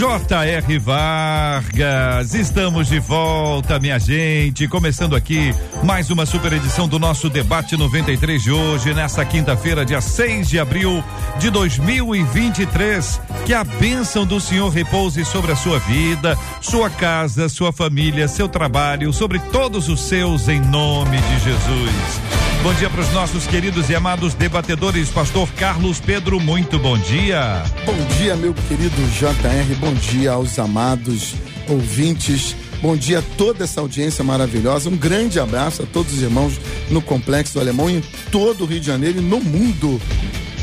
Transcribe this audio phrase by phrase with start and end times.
[0.00, 0.78] J.R.
[0.78, 4.66] Vargas, estamos de volta, minha gente.
[4.66, 5.54] Começando aqui
[5.84, 10.58] mais uma super edição do nosso debate 93 de hoje, nessa quinta-feira, dia 6 de
[10.58, 11.04] abril
[11.38, 13.20] de 2023.
[13.44, 18.48] Que a bênção do Senhor repouse sobre a sua vida, sua casa, sua família, seu
[18.48, 22.39] trabalho, sobre todos os seus, em nome de Jesus.
[22.62, 25.08] Bom dia para os nossos queridos e amados debatedores.
[25.08, 27.62] Pastor Carlos Pedro, muito bom dia.
[27.86, 29.74] Bom dia, meu querido JR.
[29.78, 31.34] Bom dia aos amados
[31.66, 32.54] ouvintes.
[32.82, 34.90] Bom dia a toda essa audiência maravilhosa.
[34.90, 38.80] Um grande abraço a todos os irmãos no Complexo do Alemão, em todo o Rio
[38.80, 39.98] de Janeiro e no mundo.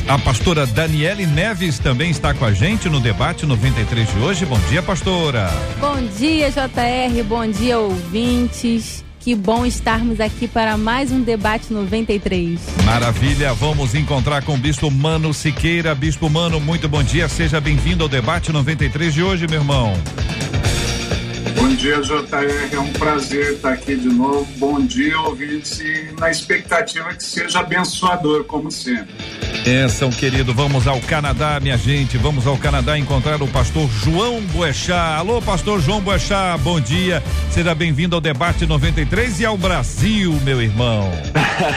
[0.07, 4.45] A pastora Daniele Neves também está com a gente no debate 93 de hoje.
[4.45, 5.49] Bom dia, pastora.
[5.79, 7.23] Bom dia, JR.
[7.27, 9.06] Bom dia, ouvintes.
[9.27, 12.61] Que bom estarmos aqui para mais um debate 93.
[12.85, 15.93] Maravilha, vamos encontrar com o Bispo Mano Siqueira.
[15.93, 19.91] Bispo Mano, muito bom dia, seja bem-vindo ao debate 93 de hoje, meu irmão.
[21.55, 22.73] Bom dia, JR.
[22.75, 24.47] É um prazer estar aqui de novo.
[24.57, 29.15] Bom dia, ouvintes, e na expectativa que seja abençoador, como sempre.
[29.63, 30.53] Bênção, querido.
[30.53, 32.17] Vamos ao Canadá, minha gente.
[32.17, 35.17] Vamos ao Canadá encontrar o pastor João Boechat.
[35.17, 37.21] Alô, pastor João Boechat, bom dia.
[37.51, 41.11] Seja bem-vindo ao debate 93 e ao Brasil, meu irmão.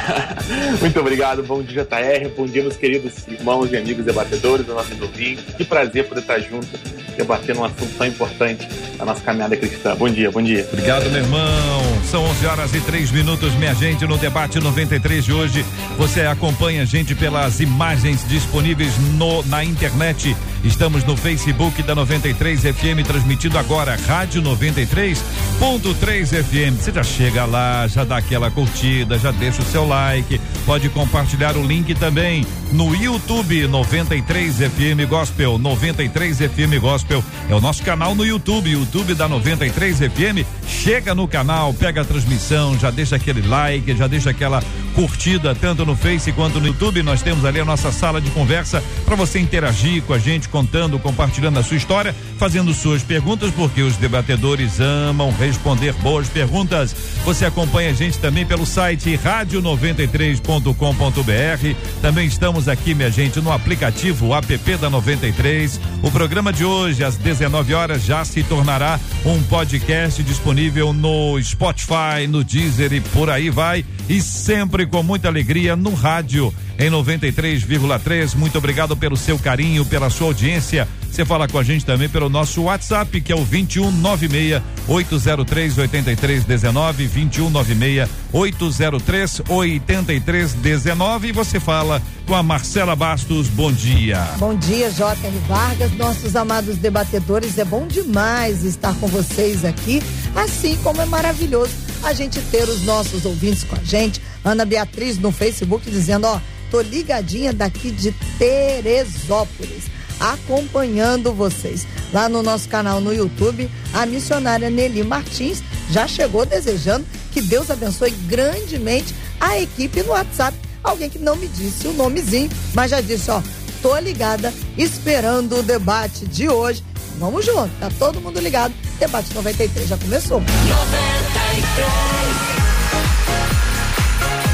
[0.81, 1.43] Muito obrigado.
[1.43, 2.29] Bom dia, JR.
[2.37, 5.45] Bom dia, meus queridos irmãos e amigos debatedores, nossos ouvintes.
[5.57, 6.69] Que prazer poder estar junto,
[7.17, 9.95] debatendo um assunto tão importante da nossa caminhada cristã.
[9.95, 10.69] Bom dia, bom dia.
[10.73, 11.81] Obrigado, meu irmão.
[12.11, 15.65] São 11 horas e 3 minutos, minha gente, no debate 93 de hoje.
[15.97, 20.37] Você acompanha a gente pelas imagens imagens disponíveis no, na internet.
[20.63, 26.79] Estamos no Facebook da 93 FM, transmitido agora, Rádio 93.3 FM.
[26.79, 31.57] Você já chega lá, já dá aquela curtida, já deixa o seu like, pode compartilhar
[31.57, 35.59] o link também no YouTube 93 FM Gospel.
[35.59, 40.47] 93 FM Gospel é o nosso canal no YouTube, YouTube da 93 FM.
[40.67, 44.63] Chega no canal, pega a transmissão, já deixa aquele like, já deixa aquela
[44.95, 47.03] curtida tanto no Face quanto no YouTube.
[47.03, 50.99] Nós temos ali a nossa sala de conversa para você interagir com a gente, contando,
[50.99, 56.95] compartilhando a sua história, fazendo suas perguntas, porque os debatedores amam responder boas perguntas.
[57.25, 61.77] Você acompanha a gente também pelo site rádio93.com.br.
[62.01, 65.81] Também estamos aqui, minha gente, no aplicativo app da 93.
[66.03, 72.27] O programa de hoje, às 19 horas, já se tornará um podcast disponível no Spotify,
[72.29, 73.85] no Deezer e por aí vai.
[74.09, 78.35] E sempre com muita alegria no rádio em 93,3.
[78.35, 80.89] Muito obrigado pelo seu carinho, pela sua audiência.
[81.09, 87.09] Você fala com a gente também pelo nosso WhatsApp, que é o 2196 803 8319,
[87.09, 91.29] 2196 803 8319.
[91.29, 93.49] E você fala com a Marcela Bastos.
[93.49, 94.27] Bom dia.
[94.39, 95.39] Bom dia, J.R.
[95.47, 97.59] Vargas, nossos amados debatedores.
[97.59, 99.20] É bom demais estar com vocês
[99.65, 100.03] aqui,
[100.35, 101.73] assim como é maravilhoso
[102.03, 104.21] a gente ter os nossos ouvintes com a gente.
[104.45, 111.87] Ana Beatriz no Facebook dizendo: Ó, tô ligadinha daqui de Teresópolis acompanhando vocês.
[112.13, 117.71] Lá no nosso canal no YouTube, a missionária Nelly Martins já chegou desejando que Deus
[117.71, 120.57] abençoe grandemente a equipe no WhatsApp.
[120.85, 123.43] Alguém que não me disse o nomezinho, mas já disse, ó,
[123.83, 126.85] tô ligada, esperando o debate de hoje.
[127.19, 128.75] Vamos junto, tá todo mundo ligado.
[129.01, 130.41] Debate 93 já começou.
[130.41, 132.70] 93.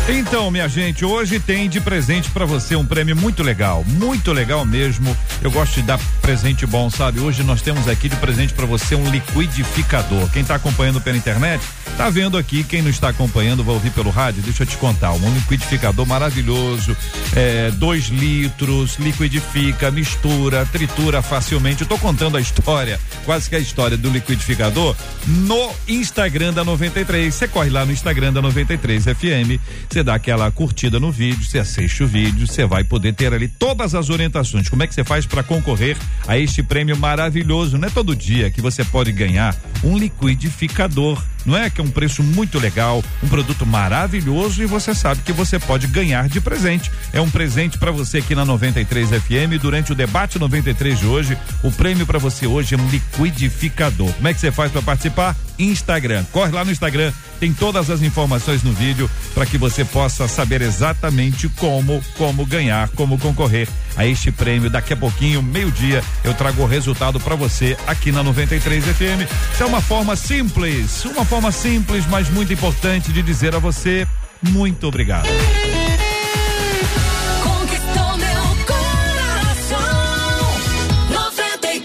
[0.09, 4.65] Então, minha gente, hoje tem de presente para você um prêmio muito legal, muito legal
[4.65, 5.17] mesmo.
[5.43, 7.19] Eu gosto de dar presente bom, sabe?
[7.19, 10.31] Hoje nós temos aqui de presente para você um liquidificador.
[10.31, 11.61] Quem está acompanhando pela internet,
[11.97, 12.63] tá vendo aqui.
[12.63, 14.43] Quem não está acompanhando, vai ouvir pelo rádio.
[14.43, 16.97] Deixa eu te contar, um liquidificador maravilhoso,
[17.35, 21.83] é, dois litros, liquidifica, mistura, tritura facilmente.
[21.83, 24.95] Eu tô contando a história, quase que a história do liquidificador
[25.27, 27.35] no Instagram da 93.
[27.35, 29.61] Você corre lá no Instagram da 93 FM
[29.97, 33.49] você dá aquela curtida no vídeo, você assiste o vídeo, você vai poder ter ali
[33.49, 34.69] todas as orientações.
[34.69, 35.97] Como é que você faz para concorrer
[36.29, 37.79] a este prêmio maravilhoso?
[37.79, 41.71] Não é todo dia que você pode ganhar um liquidificador não é?
[41.71, 45.87] Que é um preço muito legal, um produto maravilhoso e você sabe que você pode
[45.87, 46.91] ganhar de presente.
[47.13, 51.39] É um presente para você aqui na 93 FM durante o debate 93 de hoje.
[51.63, 54.13] O prêmio para você hoje é um liquidificador.
[54.13, 55.37] Como é que você faz para participar?
[55.59, 56.25] Instagram.
[56.33, 60.63] Corre lá no Instagram, tem todas as informações no vídeo para que você possa saber
[60.63, 64.71] exatamente como como ganhar, como concorrer a este prêmio.
[64.71, 69.31] Daqui a pouquinho, meio-dia, eu trago o resultado para você aqui na 93 FM.
[69.53, 74.07] Isso é uma forma simples, uma forma simples, mas muito importante de dizer a você
[74.43, 75.29] muito obrigado.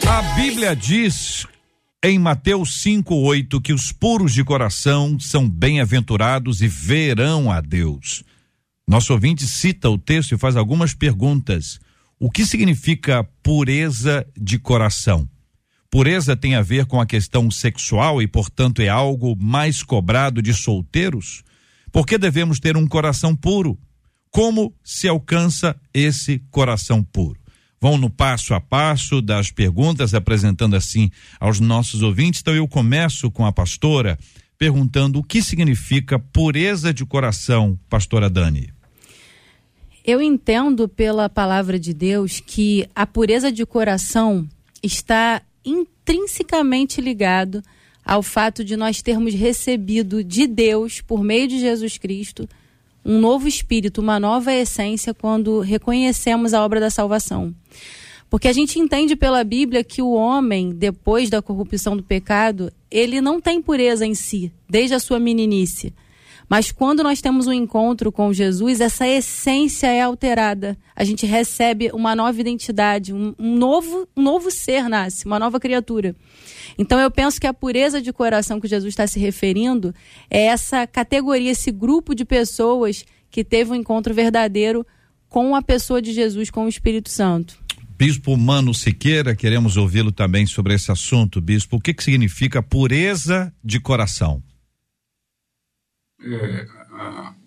[0.08, 1.48] A Bíblia diz
[2.04, 8.24] em Mateus 5:8 que os puros de coração são bem-aventurados e verão a Deus.
[8.88, 11.80] Nosso ouvinte cita o texto e faz algumas perguntas.
[12.20, 15.30] O que significa pureza de coração?
[15.92, 20.54] Pureza tem a ver com a questão sexual e, portanto, é algo mais cobrado de
[20.54, 21.44] solteiros?
[21.92, 23.78] Por que devemos ter um coração puro?
[24.32, 27.41] Como se alcança esse coração puro?
[27.82, 32.40] Vão no passo a passo das perguntas, apresentando assim aos nossos ouvintes.
[32.40, 34.20] Então, eu começo com a pastora
[34.56, 38.72] perguntando o que significa pureza de coração, pastora Dani.
[40.06, 44.48] Eu entendo pela palavra de Deus que a pureza de coração
[44.84, 47.64] está intrinsecamente ligado
[48.06, 52.48] ao fato de nós termos recebido de Deus, por meio de Jesus Cristo,
[53.04, 57.54] um novo espírito, uma nova essência quando reconhecemos a obra da salvação.
[58.30, 63.20] Porque a gente entende pela Bíblia que o homem, depois da corrupção do pecado, ele
[63.20, 65.94] não tem pureza em si, desde a sua meninice.
[66.52, 70.78] Mas quando nós temos um encontro com Jesus, essa essência é alterada.
[70.94, 76.14] A gente recebe uma nova identidade, um, novo, um novo ser nasce, uma nova criatura.
[76.78, 79.96] Então eu penso que a pureza de coração que Jesus está se referindo
[80.30, 84.86] é essa categoria, esse grupo de pessoas que teve um encontro verdadeiro
[85.30, 87.58] com a pessoa de Jesus, com o Espírito Santo.
[87.98, 91.78] Bispo Mano Siqueira, queremos ouvi-lo também sobre esse assunto, Bispo.
[91.78, 94.44] O que, que significa pureza de coração?
[96.24, 96.68] É,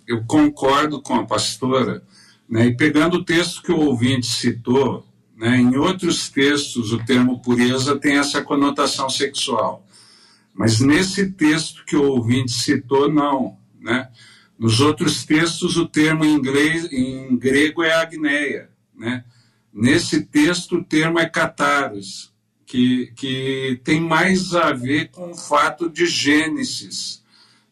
[0.06, 2.02] eu concordo com a pastora,
[2.48, 5.06] né, e pegando o texto que o ouvinte citou,
[5.36, 5.56] né?
[5.56, 9.84] Em outros textos, o termo pureza tem essa conotação sexual.
[10.54, 13.58] Mas nesse texto que o ouvinte citou, não.
[13.80, 14.08] Né?
[14.56, 18.70] Nos outros textos, o termo em, inglês, em grego é agneia.
[18.96, 19.24] Né?
[19.72, 22.32] Nesse texto, o termo é cataros,
[22.64, 27.24] que, que tem mais a ver com o fato de Gênesis.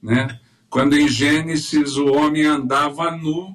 [0.03, 0.41] Né?
[0.73, 3.55] Quando em Gênesis o homem andava nu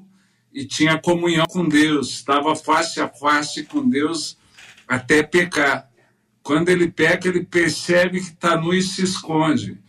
[0.53, 4.37] e tinha comunhão com Deus, estava face a face com Deus
[4.87, 5.89] até pecar.
[6.43, 9.79] Quando ele peca, ele percebe que está nu e se esconde.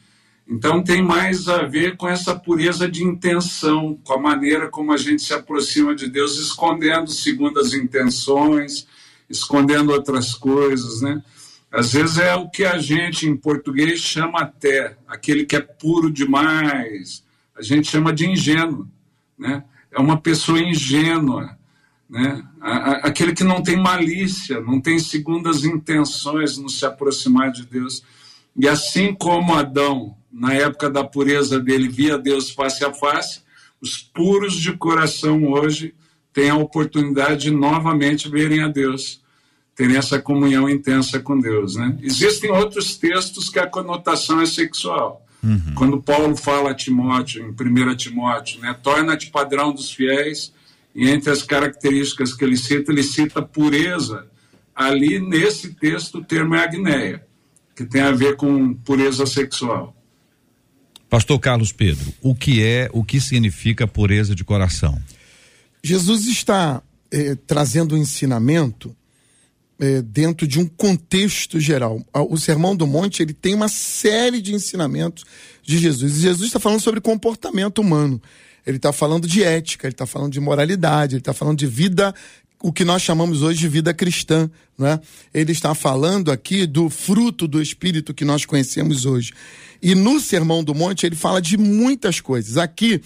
[0.49, 4.97] Então tem mais a ver com essa pureza de intenção, com a maneira como a
[4.97, 8.89] gente se aproxima de Deus, escondendo segundo as intenções,
[9.29, 11.23] escondendo outras coisas, né?
[11.71, 16.11] Às vezes é o que a gente em português chama até, aquele que é puro
[16.11, 17.23] demais,
[17.57, 18.89] a gente chama de ingênuo,
[19.39, 19.65] né?
[19.93, 21.59] é uma pessoa ingênua,
[22.09, 22.43] né?
[23.03, 28.03] aquele que não tem malícia, não tem segundas intenções no se aproximar de Deus.
[28.57, 33.43] E assim como Adão, na época da pureza dele, via Deus face a face,
[33.81, 35.95] os puros de coração hoje
[36.33, 39.23] têm a oportunidade de novamente verem a Deus,
[39.79, 41.77] terem essa comunhão intensa com Deus.
[41.77, 41.97] Né?
[42.03, 45.25] Existem outros textos que a conotação é sexual.
[45.41, 45.73] Uhum.
[45.77, 50.53] Quando Paulo fala a Timóteo, em 1 Timóteo, né, torna-te padrão dos fiéis,
[50.93, 54.27] e entre as características que ele cita, ele cita pureza.
[54.75, 57.25] Ali, nesse texto, o termo é agneia,
[57.77, 59.95] que tem a ver com pureza sexual.
[61.09, 65.01] Pastor Carlos Pedro, o que é, o que significa pureza de coração?
[65.85, 68.95] Jesus está eh, trazendo um ensinamento
[69.79, 72.05] é, dentro de um contexto geral.
[72.13, 75.25] O Sermão do Monte ele tem uma série de ensinamentos
[75.63, 76.17] de Jesus.
[76.17, 78.21] E Jesus está falando sobre comportamento humano.
[78.67, 82.15] Ele está falando de ética, ele está falando de moralidade, ele está falando de vida
[82.61, 85.01] o que nós chamamos hoje de vida cristã, né?
[85.33, 89.33] Ele está falando aqui do fruto do espírito que nós conhecemos hoje.
[89.83, 92.57] E no Sermão do Monte ele fala de muitas coisas.
[92.57, 93.01] Aqui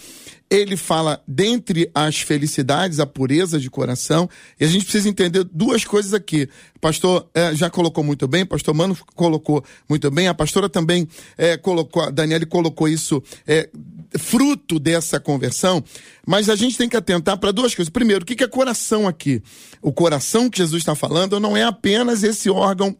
[0.53, 4.29] ele fala dentre as felicidades, a pureza de coração,
[4.61, 6.47] e a gente precisa entender duas coisas aqui.
[6.77, 11.09] O pastor eh, já colocou muito bem, pastor Mano colocou muito bem, a pastora também
[11.39, 13.71] eh, colocou, a Daniele colocou isso eh,
[14.19, 15.83] fruto dessa conversão,
[16.27, 17.91] mas a gente tem que atentar para duas coisas.
[17.91, 19.43] Primeiro, o que é coração aqui?
[19.81, 22.95] O coração que Jesus está falando não é apenas esse órgão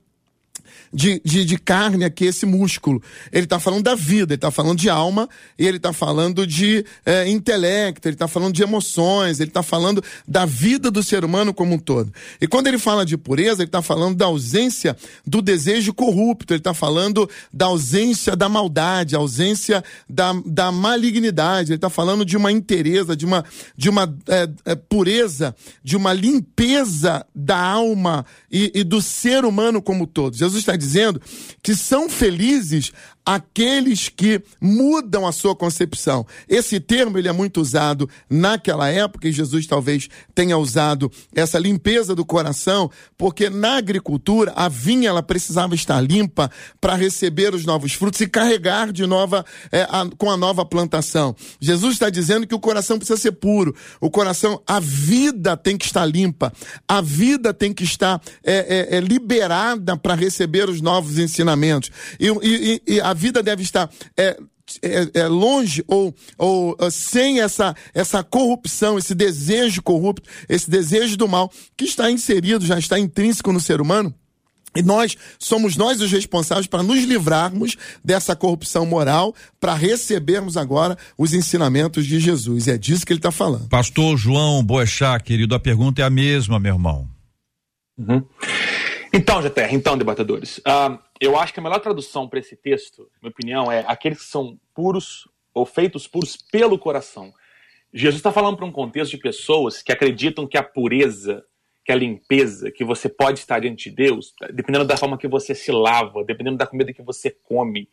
[0.93, 3.03] de, de, de carne aqui, esse músculo.
[3.33, 6.85] Ele está falando da vida, ele está falando de alma, e ele está falando de
[7.07, 11.55] é, intelecto, ele está falando de emoções, ele está falando da vida do ser humano
[11.55, 12.13] como um todo.
[12.41, 14.97] E quando ele fala de pureza, ele está falando da ausência
[15.27, 21.77] do desejo corrupto, ele está falando da ausência da maldade, ausência da, da malignidade, ele
[21.77, 23.45] está falando de uma inteireza, de uma,
[23.77, 29.81] de uma é, é, pureza, de uma limpeza da alma e, e do ser humano
[29.81, 30.37] como todo.
[30.37, 31.21] Jesus está dizendo
[31.63, 32.93] que são felizes
[33.25, 36.27] aqueles que mudam a sua concepção.
[36.49, 42.15] Esse termo ele é muito usado naquela época e Jesus talvez tenha usado essa limpeza
[42.15, 46.51] do coração, porque na agricultura a vinha ela precisava estar limpa
[46.81, 51.35] para receber os novos frutos e carregar de nova é, a, com a nova plantação.
[51.61, 55.85] Jesus está dizendo que o coração precisa ser puro, o coração, a vida tem que
[55.85, 56.53] estar limpa,
[56.89, 62.29] a vida tem que estar é, é, é liberada para receber os novos ensinamentos e,
[62.43, 64.37] e, e a a vida deve estar é,
[64.83, 71.17] é, é, longe ou, ou uh, sem essa, essa corrupção, esse desejo corrupto, esse desejo
[71.17, 74.15] do mal, que está inserido, já está intrínseco no ser humano.
[74.75, 80.97] E nós somos nós os responsáveis para nos livrarmos dessa corrupção moral, para recebermos agora
[81.19, 82.67] os ensinamentos de Jesus.
[82.67, 83.69] E é disso que ele está falando.
[83.69, 87.07] Pastor João Boechat, querido, a pergunta é a mesma, meu irmão.
[87.99, 88.25] Uhum.
[89.15, 93.31] Então, GTR, então, debatedores, uh, eu acho que a melhor tradução para esse texto, minha
[93.31, 97.31] opinião, é aqueles que são puros ou feitos puros pelo coração.
[97.93, 101.45] Jesus está falando para um contexto de pessoas que acreditam que a pureza,
[101.85, 105.55] que a limpeza, que você pode estar diante de Deus, dependendo da forma que você
[105.55, 107.91] se lava, dependendo da comida que você come,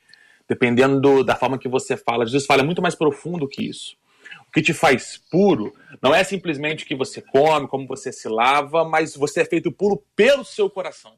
[0.48, 2.26] dependendo do, da forma que você fala.
[2.26, 3.98] Jesus fala muito mais profundo que isso.
[4.50, 8.27] O que te faz puro não é simplesmente o que você come, como você se
[8.27, 11.13] lava, mas você é feito puro pelo seu coração.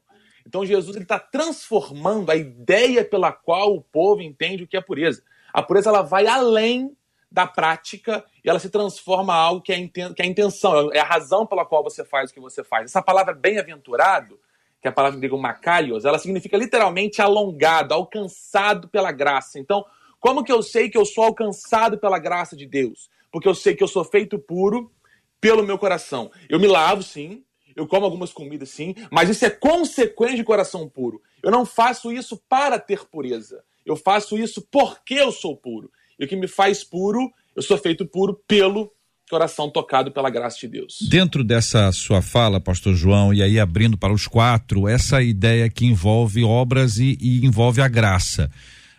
[0.46, 5.22] Então Jesus está transformando a ideia pela qual o povo entende o que é pureza.
[5.50, 6.94] A pureza ela vai além
[7.30, 10.98] da prática e ela se transforma em algo que é, que é a intenção, é
[10.98, 12.84] a razão pela qual você faz o que você faz.
[12.84, 14.38] Essa palavra bem-aventurado,
[14.78, 19.58] que é a palavra grego makalios, ela significa literalmente alongado, alcançado pela graça.
[19.58, 19.86] Então,
[20.20, 23.08] como que eu sei que eu sou alcançado pela graça de Deus?
[23.32, 24.92] Porque eu sei que eu sou feito puro
[25.40, 26.30] pelo meu coração.
[26.48, 27.42] Eu me lavo, sim,
[27.74, 31.20] eu como algumas comidas, sim, mas isso é consequência de coração puro.
[31.42, 33.64] Eu não faço isso para ter pureza.
[33.84, 35.90] Eu faço isso porque eu sou puro.
[36.18, 38.92] E o que me faz puro, eu sou feito puro pelo
[39.28, 40.98] coração tocado pela graça de Deus.
[41.08, 45.86] Dentro dessa sua fala, pastor João, e aí abrindo para os quatro, essa ideia que
[45.86, 48.50] envolve obras e, e envolve a graça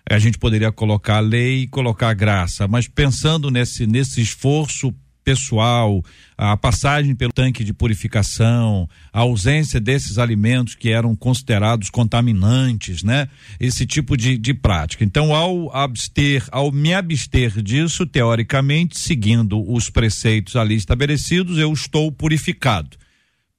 [0.10, 4.94] a gente poderia colocar a lei e colocar a graça, mas pensando nesse, nesse esforço
[5.24, 6.04] pessoal,
[6.38, 13.30] a passagem pelo tanque de purificação, a ausência desses alimentos que eram considerados contaminantes, né?
[13.60, 15.04] Esse tipo de, de prática.
[15.04, 22.12] Então, ao abster, ao me abster disso, teoricamente, seguindo os preceitos ali estabelecidos, eu estou
[22.12, 22.98] purificado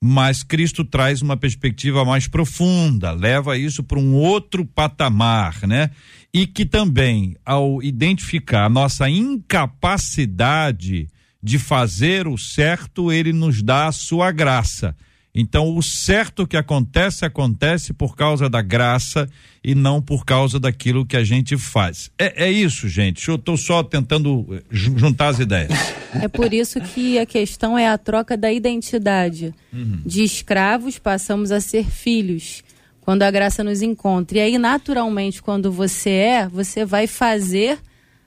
[0.06, 5.90] mas Cristo traz uma perspectiva mais profunda, leva isso para um outro patamar, né?
[6.34, 11.06] E que também, ao identificar a nossa incapacidade
[11.40, 14.96] de fazer o certo, ele nos dá a sua graça.
[15.36, 19.28] Então, o certo que acontece, acontece por causa da graça
[19.64, 22.08] e não por causa daquilo que a gente faz.
[22.16, 23.28] É, é isso, gente.
[23.28, 25.72] Eu estou só tentando eh, juntar as ideias.
[26.14, 29.52] É por isso que a questão é a troca da identidade.
[29.72, 30.02] Uhum.
[30.06, 32.62] De escravos passamos a ser filhos
[33.04, 34.38] quando a graça nos encontra.
[34.38, 37.78] E aí, naturalmente, quando você é, você vai fazer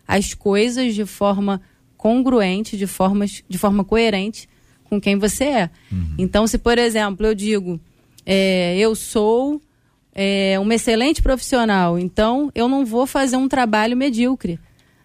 [0.08, 1.62] as coisas de forma
[1.98, 4.48] congruente, de, formas, de forma coerente
[4.84, 5.70] com quem você é.
[5.92, 6.14] Uhum.
[6.18, 7.80] Então, se por exemplo eu digo,
[8.26, 9.60] é, eu sou
[10.14, 14.60] é, uma excelente profissional, então eu não vou fazer um trabalho medíocre,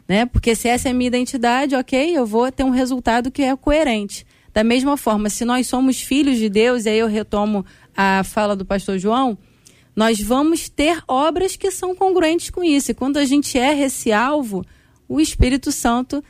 [0.06, 0.26] né?
[0.26, 3.56] Porque se essa é a minha identidade, ok, eu vou ter um resultado que é
[3.56, 4.24] coerente.
[4.52, 7.64] Da mesma forma, se nós somos filhos de Deus, e aí eu retomo
[7.96, 9.38] a fala do pastor João,
[9.94, 12.90] nós vamos ter obras que são congruentes com isso.
[12.90, 14.64] E quando a gente erra esse alvo,
[15.08, 16.22] o Espírito Santo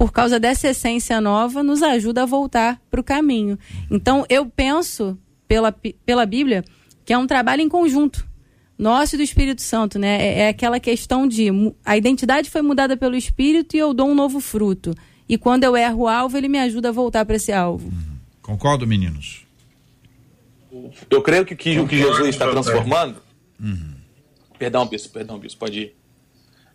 [0.00, 3.58] por causa dessa essência nova, nos ajuda a voltar para o caminho.
[3.90, 6.64] Então, eu penso, pela, pela Bíblia,
[7.04, 8.26] que é um trabalho em conjunto.
[8.78, 10.16] Nosso e do Espírito Santo, né?
[10.18, 11.48] É, é aquela questão de
[11.84, 14.94] a identidade foi mudada pelo Espírito e eu dou um novo fruto.
[15.28, 17.92] E quando eu erro o alvo, ele me ajuda a voltar para esse alvo.
[18.40, 19.39] Concordo, meninos?
[21.08, 23.22] Eu creio que, que o que Jesus está transformando.
[23.58, 23.94] Uhum.
[24.58, 25.96] Perdão, Bispo, perdão, Bispo, pode ir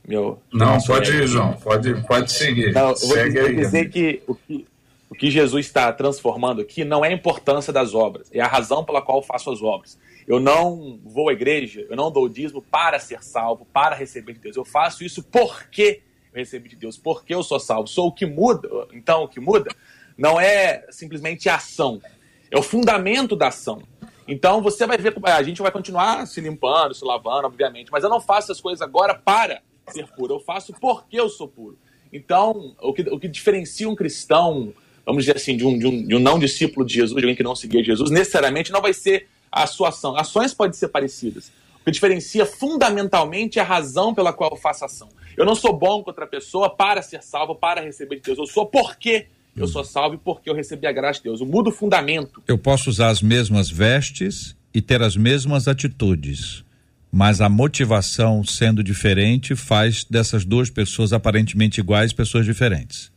[0.07, 0.39] meu.
[0.53, 1.53] Não, pode ir, João.
[1.53, 2.73] Pode, pode seguir.
[2.73, 4.65] Não, eu vou, Segue vou dizer que o, que
[5.09, 8.83] O que Jesus está transformando aqui não é a importância das obras, é a razão
[8.83, 9.97] pela qual eu faço as obras.
[10.27, 14.39] Eu não vou à igreja, eu não dou dízimo para ser salvo, para receber de
[14.39, 14.55] Deus.
[14.57, 16.01] Eu faço isso porque
[16.33, 17.87] eu recebi de Deus, porque eu sou salvo.
[17.87, 18.67] Sou o que muda.
[18.91, 19.69] Então, o que muda
[20.17, 22.01] não é simplesmente a ação,
[22.49, 23.83] é o fundamento da ação.
[24.27, 28.09] Então, você vai ver, a gente vai continuar se limpando, se lavando, obviamente, mas eu
[28.09, 31.77] não faço as coisas agora para ser puro, eu faço porque eu sou puro.
[32.11, 34.73] Então, o que, o que diferencia um cristão,
[35.05, 37.35] vamos dizer assim, de um, de um, de um não discípulo de Jesus, de alguém
[37.35, 40.15] que não seguia Jesus, necessariamente não vai ser a sua ação.
[40.17, 41.51] Ações podem ser parecidas.
[41.81, 45.09] O que diferencia fundamentalmente é a razão pela qual eu faço ação.
[45.37, 48.39] Eu não sou bom com outra pessoa para ser salvo, para receber de Deus.
[48.39, 51.39] Eu sou porque eu sou salvo porque eu recebi a graça de Deus.
[51.39, 52.43] Eu mudo o fundamento.
[52.47, 56.65] Eu posso usar as mesmas vestes e ter as mesmas atitudes,
[57.11, 63.11] mas a motivação sendo diferente faz dessas duas pessoas aparentemente iguais pessoas diferentes.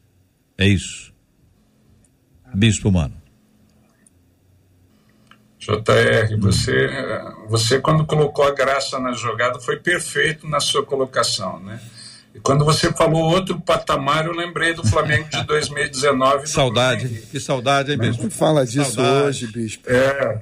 [0.56, 1.12] É isso.
[2.54, 3.14] Bispo Mano.
[5.58, 6.88] JR, você,
[7.48, 11.80] você quando colocou a graça na jogada foi perfeito na sua colocação, né?
[12.38, 16.46] E quando você falou outro patamar, eu lembrei do Flamengo de 2019.
[16.46, 18.22] saudade, que saudade, hein, Bispo?
[18.22, 19.26] Não fala disso saudade.
[19.26, 19.90] hoje, Bispo.
[19.90, 20.40] É.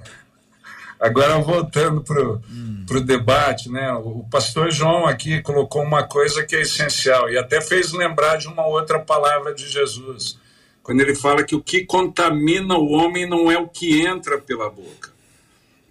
[1.01, 2.85] Agora, voltando para o hum.
[3.03, 3.91] debate, né?
[3.95, 8.47] o pastor João aqui colocou uma coisa que é essencial e até fez lembrar de
[8.47, 10.39] uma outra palavra de Jesus,
[10.83, 14.69] quando ele fala que o que contamina o homem não é o que entra pela
[14.69, 15.11] boca,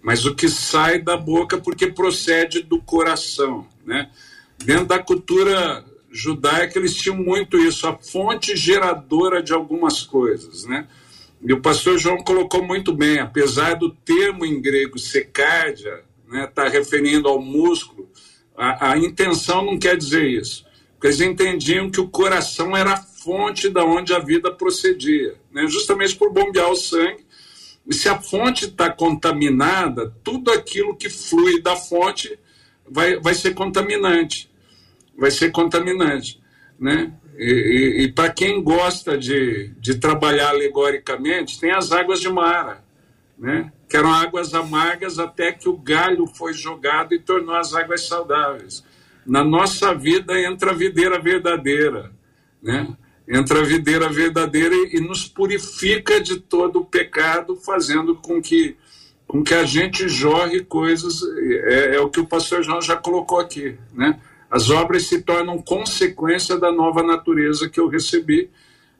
[0.00, 3.66] mas o que sai da boca porque procede do coração.
[3.84, 4.08] Né?
[4.64, 5.84] Dentro da cultura
[6.16, 10.64] judaica, eles tinham muito isso, a fonte geradora de algumas coisas.
[10.64, 10.88] Né?
[11.42, 16.68] E o pastor João colocou muito bem, apesar do termo em grego secádia, né, tá
[16.68, 18.08] referindo ao músculo,
[18.56, 20.64] a, a intenção não quer dizer isso.
[20.94, 25.66] Porque eles entendiam que o coração era a fonte da onde a vida procedia, né,
[25.68, 27.26] justamente por bombear o sangue.
[27.86, 32.36] E se a fonte está contaminada, tudo aquilo que flui da fonte
[32.88, 34.50] vai, vai ser contaminante.
[35.16, 36.40] Vai ser contaminante.
[36.78, 37.12] Né?
[37.38, 42.84] E, e, e para quem gosta de, de trabalhar alegoricamente, tem as águas de Mara,
[43.38, 43.72] né?
[43.88, 48.84] que eram águas amargas até que o galho foi jogado e tornou as águas saudáveis.
[49.24, 52.12] Na nossa vida entra a videira verdadeira,
[52.62, 52.96] né?
[53.28, 58.76] entra a videira verdadeira e, e nos purifica de todo o pecado, fazendo com que,
[59.26, 61.20] com que a gente jorre coisas,
[61.64, 64.18] é, é o que o pastor João já colocou aqui, né?
[64.50, 68.48] As obras se tornam consequência da nova natureza que eu recebi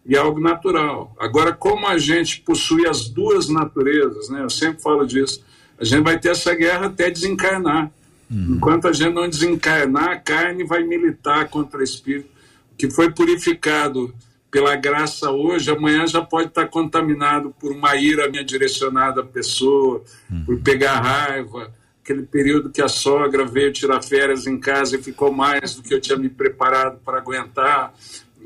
[0.04, 1.14] e é algo natural.
[1.18, 4.42] Agora, como a gente possui as duas naturezas, né?
[4.42, 5.42] Eu sempre falo disso.
[5.78, 7.90] A gente vai ter essa guerra até desencarnar.
[8.30, 8.54] Uhum.
[8.56, 12.28] Enquanto a gente não desencarnar, a carne vai militar contra o espírito.
[12.72, 14.14] O que foi purificado
[14.50, 20.02] pela graça hoje, amanhã já pode estar contaminado por uma ira minha direcionada à pessoa,
[20.30, 20.44] uhum.
[20.44, 21.72] por pegar raiva,
[22.06, 25.92] aquele período que a sogra veio tirar férias em casa e ficou mais do que
[25.92, 27.92] eu tinha me preparado para aguentar.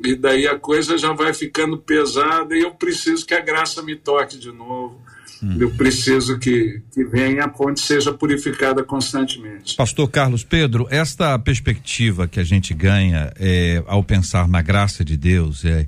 [0.02, 3.94] E daí a coisa já vai ficando pesada e eu preciso que a graça me
[3.94, 4.98] toque de novo.
[5.42, 5.56] Hum.
[5.60, 9.76] Eu preciso que, que venha a fonte seja purificada constantemente.
[9.76, 15.18] Pastor Carlos Pedro, esta perspectiva que a gente ganha é, ao pensar na graça de
[15.18, 15.86] Deus, é,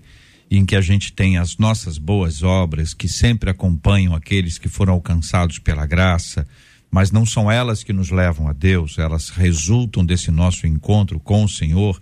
[0.50, 4.92] em que a gente tem as nossas boas obras que sempre acompanham aqueles que foram
[4.92, 6.46] alcançados pela graça,
[6.92, 11.42] mas não são elas que nos levam a Deus, elas resultam desse nosso encontro com
[11.42, 11.98] o Senhor,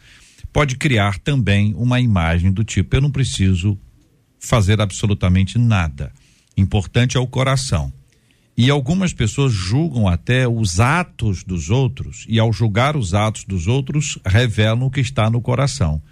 [0.53, 3.79] pode criar também uma imagem do tipo: eu não preciso
[4.41, 6.13] fazer absolutamente nada.
[6.57, 7.93] Importante é o coração.
[8.57, 13.69] E algumas pessoas julgam até os atos dos outros, e ao julgar os atos dos
[13.69, 16.03] outros, revelam o que está no coração.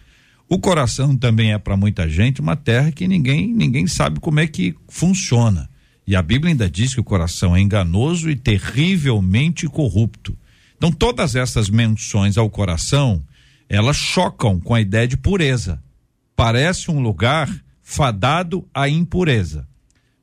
[0.48, 4.46] O coração também é para muita gente uma terra que ninguém ninguém sabe como é
[4.46, 5.68] que funciona.
[6.08, 10.34] E a Bíblia ainda diz que o coração é enganoso e terrivelmente corrupto.
[10.74, 13.22] Então, todas essas menções ao coração,
[13.68, 15.78] elas chocam com a ideia de pureza.
[16.34, 19.68] Parece um lugar fadado à impureza.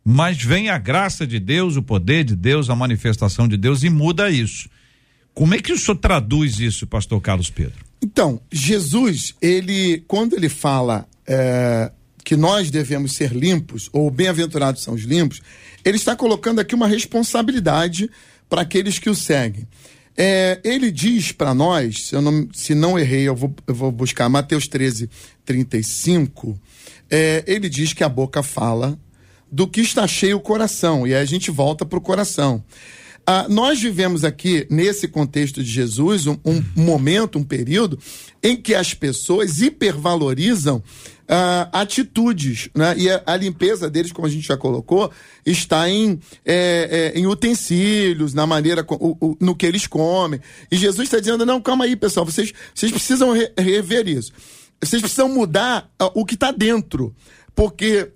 [0.03, 3.89] Mas vem a graça de Deus, o poder de Deus, a manifestação de Deus e
[3.91, 4.67] muda isso.
[5.35, 7.85] Como é que o senhor traduz isso, pastor Carlos Pedro?
[8.01, 11.91] Então, Jesus, ele, quando ele fala é,
[12.25, 15.41] que nós devemos ser limpos, ou bem-aventurados são os limpos,
[15.85, 18.09] ele está colocando aqui uma responsabilidade
[18.49, 19.67] para aqueles que o seguem.
[20.17, 24.27] É, ele diz para nós, se, não, se não errei, eu vou, eu vou buscar
[24.27, 25.07] Mateus 13,
[25.45, 26.59] 35.
[27.11, 28.97] É, ele diz que a boca fala
[29.51, 32.63] do que está cheio o coração, e aí a gente volta para o coração.
[33.27, 37.97] Ah, nós vivemos aqui, nesse contexto de Jesus, um, um momento, um período,
[38.43, 40.83] em que as pessoas hipervalorizam
[41.27, 42.93] ah, atitudes, né?
[42.95, 45.11] E a, a, limpeza deles, como a gente já colocou,
[45.43, 50.39] está em, é, é, em utensílios, na maneira, o, o, no que eles comem.
[50.71, 54.31] E Jesus está dizendo, não, calma aí, pessoal, vocês, vocês precisam re, rever isso.
[54.79, 57.15] Vocês precisam mudar uh, o que está dentro.
[57.55, 58.11] Porque,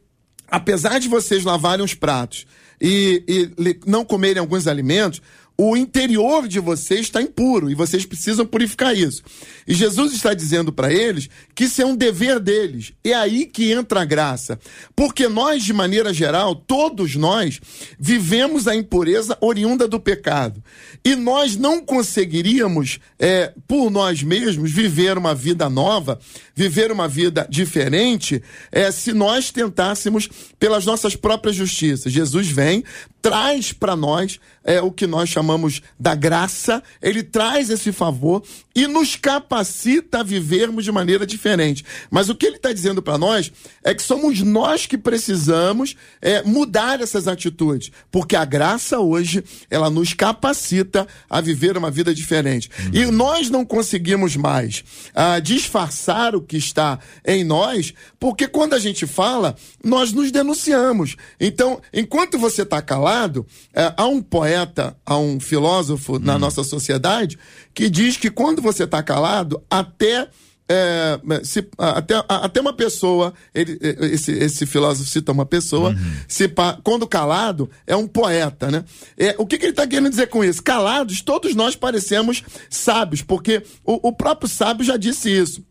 [0.47, 2.45] apesar de vocês lavarem os pratos
[2.81, 3.23] e,
[3.57, 5.21] e não comerem alguns alimentos,
[5.61, 9.21] o interior de vocês está impuro e vocês precisam purificar isso.
[9.67, 12.93] E Jesus está dizendo para eles que isso é um dever deles.
[13.03, 14.57] É aí que entra a graça.
[14.95, 17.59] Porque nós, de maneira geral, todos nós,
[17.99, 20.63] vivemos a impureza oriunda do pecado.
[21.03, 26.17] E nós não conseguiríamos, é, por nós mesmos, viver uma vida nova,
[26.55, 28.41] viver uma vida diferente,
[28.71, 32.13] é, se nós tentássemos pelas nossas próprias justiças.
[32.13, 32.81] Jesus vem,
[33.21, 38.43] traz para nós é, o que nós chamamos da graça, ele traz esse favor
[38.79, 41.83] e nos capacita a vivermos de maneira diferente.
[42.09, 43.51] Mas o que ele está dizendo para nós
[43.83, 49.89] é que somos nós que precisamos é, mudar essas atitudes, porque a graça hoje ela
[49.89, 52.69] nos capacita a viver uma vida diferente.
[52.79, 52.91] Uhum.
[52.93, 54.81] E nós não conseguimos mais
[55.13, 61.17] ah, disfarçar o que está em nós, porque quando a gente fala, nós nos denunciamos.
[61.37, 66.19] Então, enquanto você está calado, é, há um poeta, há um filósofo uhum.
[66.19, 67.37] na nossa sociedade
[67.79, 70.29] que diz que quando você está calado, até
[70.71, 76.13] é, se, até, até uma pessoa, ele, esse, esse filósofo cita uma pessoa, uhum.
[76.27, 76.47] se,
[76.83, 78.85] quando calado, é um poeta, né?
[79.17, 80.61] É, o que, que ele está querendo dizer com isso?
[80.61, 85.63] Calados, todos nós parecemos sábios, porque o, o próprio sábio já disse isso.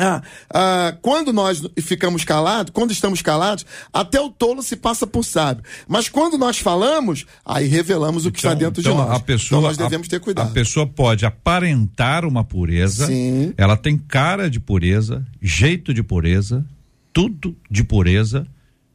[0.00, 0.22] Ah,
[0.54, 5.64] ah, quando nós ficamos calados, quando estamos calados, até o tolo se passa por sábio.
[5.88, 9.10] Mas quando nós falamos, aí revelamos o que então, está dentro então de nós.
[9.10, 10.46] A pessoa, então nós devemos ter cuidado.
[10.46, 13.52] A pessoa pode aparentar uma pureza, Sim.
[13.56, 16.64] ela tem cara de pureza, jeito de pureza,
[17.12, 18.46] tudo de pureza,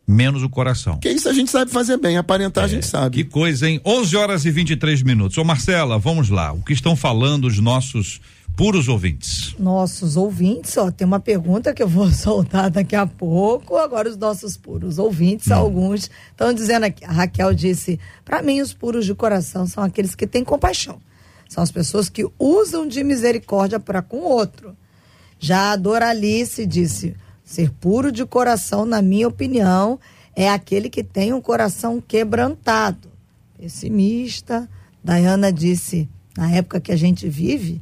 [0.07, 0.99] menos o coração.
[0.99, 3.17] Que isso a gente sabe fazer bem, aparentar é, a gente sabe.
[3.17, 3.81] Que coisa, hein?
[3.85, 5.37] 11 horas e 23 minutos.
[5.37, 6.53] Ô Marcela, vamos lá.
[6.53, 8.21] O que estão falando os nossos
[8.55, 9.55] puros ouvintes.
[9.57, 13.77] Nossos ouvintes, ó, tem uma pergunta que eu vou soltar daqui a pouco.
[13.77, 15.57] Agora os nossos puros ouvintes, Não.
[15.59, 17.03] alguns estão dizendo aqui.
[17.05, 20.99] A Raquel disse: para mim os puros de coração são aqueles que têm compaixão.
[21.49, 24.75] São as pessoas que usam de misericórdia para com o outro.
[25.39, 29.99] Já a Doralice disse: ser puro de coração, na minha opinião,
[30.35, 33.09] é aquele que tem um coração quebrantado,
[33.57, 34.69] pessimista.
[35.03, 37.81] Diana disse: na época que a gente vive,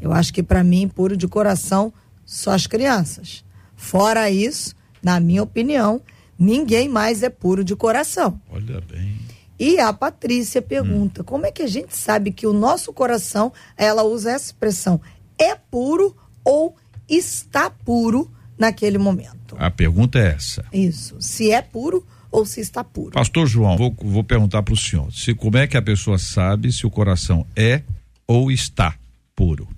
[0.00, 1.92] eu acho que para mim, puro de coração,
[2.24, 3.44] só as crianças.
[3.76, 6.00] Fora isso, na minha opinião,
[6.38, 8.40] ninguém mais é puro de coração.
[8.50, 9.18] Olha bem.
[9.58, 11.24] E a Patrícia pergunta: hum.
[11.24, 15.00] como é que a gente sabe que o nosso coração, ela usa essa expressão,
[15.38, 16.74] é puro ou
[17.08, 19.56] está puro naquele momento?
[19.58, 20.64] A pergunta é essa.
[20.72, 21.16] Isso.
[21.20, 23.10] Se é puro ou se está puro.
[23.10, 26.72] Pastor João, vou, vou perguntar para o senhor: se como é que a pessoa sabe
[26.72, 27.82] se o coração é
[28.26, 28.94] ou está
[29.34, 29.68] puro?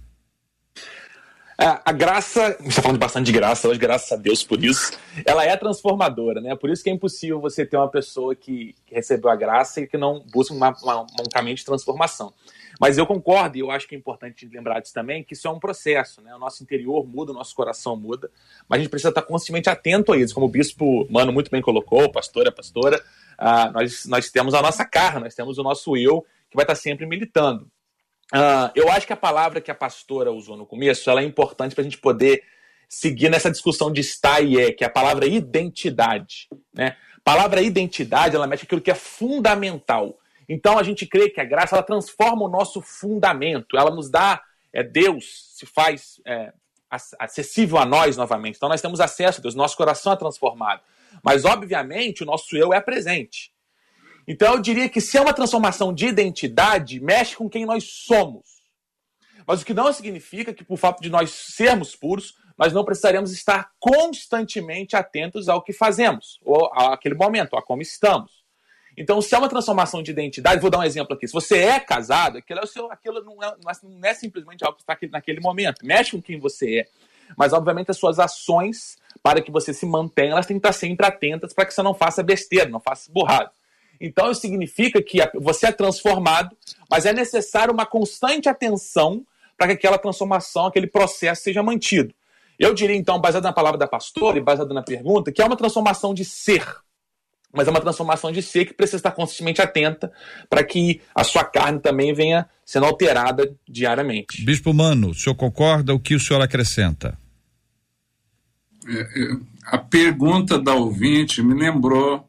[1.59, 4.63] A, a graça, a gente está falando bastante de graça hoje, graças a Deus por
[4.65, 4.93] isso,
[5.25, 6.57] ela é transformadora, né?
[6.57, 9.97] Por isso que é impossível você ter uma pessoa que, recebeu a graça e que
[9.97, 12.33] não busca uma, uma, um caminho de transformação.
[12.81, 15.51] Mas eu concordo, e eu acho que é importante lembrar disso também, que isso é
[15.51, 16.35] um processo, né?
[16.35, 18.31] O nosso interior muda, o nosso coração muda,
[18.69, 21.63] mas a gente precisa estar constantemente atento a isso, como o bispo Mano muito bem
[21.63, 23.03] colocou, pastora, pastora,
[23.39, 26.75] ah, nós, nós temos a nossa carne, nós temos o nosso eu, que vai estar
[26.75, 27.71] sempre militando.
[28.33, 31.75] Uh, eu acho que a palavra que a pastora usou no começo ela é importante
[31.75, 32.43] para a gente poder
[32.89, 36.49] seguir nessa discussão de estar e é, que é a palavra identidade.
[36.73, 36.97] Né?
[37.17, 40.19] A palavra identidade ela mexe aquilo que é fundamental.
[40.49, 44.43] Então a gente crê que a graça ela transforma o nosso fundamento, ela nos dá,
[44.73, 46.53] é, Deus se faz é,
[47.19, 48.57] acessível a nós novamente.
[48.57, 50.81] Então nós temos acesso a Deus, nosso coração é transformado.
[51.23, 53.52] Mas obviamente o nosso eu é presente.
[54.27, 58.63] Então eu diria que se é uma transformação de identidade, mexe com quem nós somos.
[59.47, 63.33] Mas o que não significa que, por fato de nós sermos puros, nós não precisaremos
[63.33, 68.43] estar constantemente atentos ao que fazemos, ou àquele momento, a como estamos.
[68.97, 71.27] Então, se é uma transformação de identidade, vou dar um exemplo aqui.
[71.27, 74.77] Se você é casado, aquilo, é o seu, aquilo não, é, não é simplesmente algo
[74.77, 75.85] que está naquele momento.
[75.85, 76.89] Mexe com quem você é.
[77.37, 81.07] Mas, obviamente, as suas ações, para que você se mantenha, elas têm que estar sempre
[81.07, 83.51] atentas para que você não faça besteira, não faça burrado.
[84.01, 86.57] Então, isso significa que você é transformado,
[86.91, 89.25] mas é necessário uma constante atenção
[89.57, 92.13] para que aquela transformação, aquele processo seja mantido.
[92.59, 95.57] Eu diria, então, baseado na palavra da pastora e baseado na pergunta, que é uma
[95.57, 96.65] transformação de ser.
[97.53, 100.11] mas é uma transformação de ser que precisa estar constantemente atenta
[100.49, 104.43] para que a sua carne também venha sendo alterada diariamente.
[104.45, 105.93] Bispo Mano, o senhor concorda?
[105.93, 107.19] O que o senhor acrescenta?
[108.89, 112.27] É, é, a pergunta da ouvinte me lembrou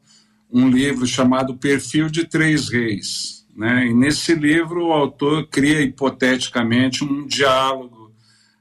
[0.54, 3.44] um livro chamado Perfil de Três Reis.
[3.56, 3.88] Né?
[3.88, 8.12] E nesse livro o autor cria hipoteticamente um diálogo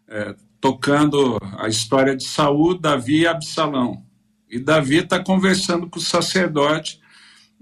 [0.08, 4.04] é, tocando a história de Saul, Davi e Absalão.
[4.50, 7.00] E Davi está conversando com o sacerdote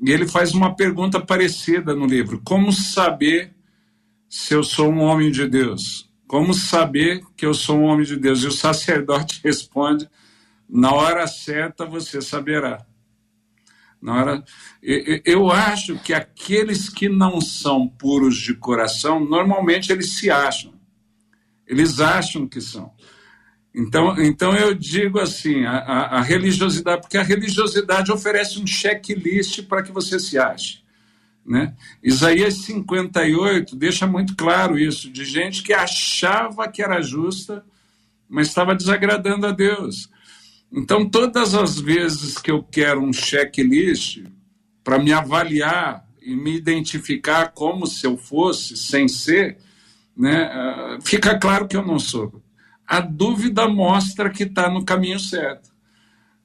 [0.02, 3.54] e ele faz uma pergunta parecida no livro: Como saber
[4.30, 6.10] se eu sou um homem de Deus?
[6.26, 8.44] Como saber que eu sou um homem de Deus?
[8.44, 10.10] E o sacerdote responde:
[10.70, 12.86] Na hora certa você saberá.
[14.02, 14.44] Na hora,
[14.82, 20.74] eu acho que aqueles que não são puros de coração, normalmente eles se acham.
[21.68, 22.92] Eles acham que são.
[23.74, 29.62] Então, então eu digo assim, a, a, a religiosidade, porque a religiosidade oferece um checklist
[29.64, 30.82] para que você se ache.
[31.46, 31.74] Né?
[32.04, 37.64] Isaías 58 deixa muito claro isso, de gente que achava que era justa,
[38.28, 40.10] mas estava desagradando a Deus.
[40.72, 44.24] Então, todas as vezes que eu quero um checklist
[44.84, 49.58] para me avaliar e me identificar como se eu fosse, sem ser,
[50.16, 52.42] né, ah, fica claro que eu não sou
[52.92, 55.72] a dúvida mostra que está no caminho certo.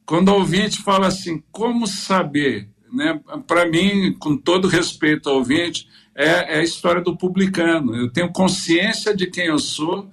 [0.04, 2.68] Quando o ouvinte fala assim, como saber?
[2.92, 3.20] Né?
[3.48, 7.96] Para mim, com todo respeito ao ouvinte, é, é a história do publicano.
[7.96, 10.08] Eu tenho consciência de quem eu sou,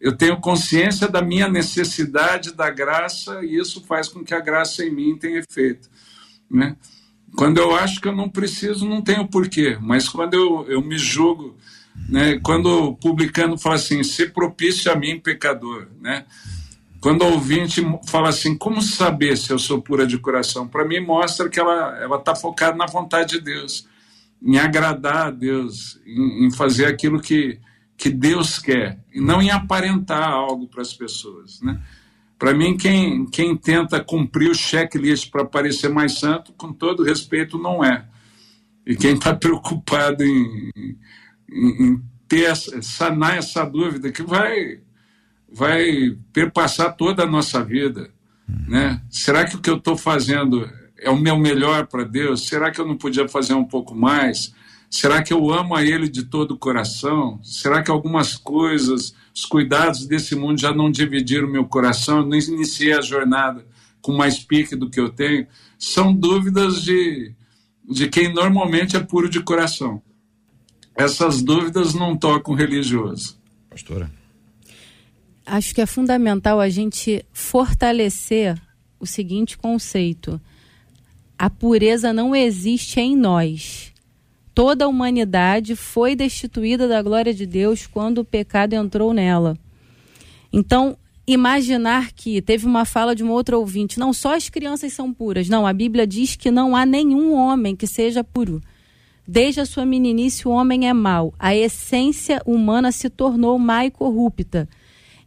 [0.00, 4.84] eu tenho consciência da minha necessidade da graça, e isso faz com que a graça
[4.84, 5.88] em mim tenha efeito.
[6.50, 6.76] Né?
[7.36, 10.98] Quando eu acho que eu não preciso, não tenho porquê, mas quando eu, eu me
[10.98, 11.56] julgo
[12.08, 12.38] né?
[12.42, 16.24] Quando o publicano fala assim, se propício a mim, pecador, né?
[17.00, 20.66] Quando o ouvinte fala assim, como saber se eu sou pura de coração?
[20.66, 23.86] Para mim mostra que ela está focada na vontade de Deus,
[24.42, 27.58] em agradar a Deus, em, em fazer aquilo que
[27.96, 31.80] que Deus quer e não em aparentar algo para as pessoas, né?
[32.38, 37.58] Para mim, quem, quem tenta cumprir o checklist para parecer mais santo, com todo respeito,
[37.58, 38.06] não é.
[38.86, 40.70] E quem está preocupado em,
[41.50, 44.80] em, ter essa, sanar essa dúvida que vai
[45.50, 48.10] vai perpassar toda a nossa vida,
[48.46, 49.00] né?
[49.08, 52.46] Será que o que eu estou fazendo é o meu melhor para Deus?
[52.46, 54.52] Será que eu não podia fazer um pouco mais?
[54.90, 57.40] Será que eu amo a Ele de todo o coração?
[57.42, 62.18] Será que algumas coisas, os cuidados desse mundo já não dividiram o meu coração?
[62.18, 63.66] Eu não iniciei a jornada
[64.00, 65.46] com mais pique do que eu tenho?
[65.78, 67.32] São dúvidas de,
[67.88, 70.02] de quem normalmente é puro de coração
[70.96, 73.38] essas dúvidas não tocam religioso.
[73.68, 74.10] Pastora.
[75.44, 78.60] Acho que é fundamental a gente fortalecer
[78.98, 80.40] o seguinte conceito:
[81.38, 83.92] a pureza não existe em nós.
[84.56, 89.54] Toda a humanidade foi destituída da glória de Deus quando o pecado entrou nela.
[90.50, 95.12] Então, imaginar que teve uma fala de um outro ouvinte, não só as crianças são
[95.12, 95.46] puras.
[95.50, 98.62] Não, a Bíblia diz que não há nenhum homem que seja puro.
[99.28, 101.34] Desde a sua meninice o homem é mau.
[101.38, 104.66] A essência humana se tornou má e corrupta.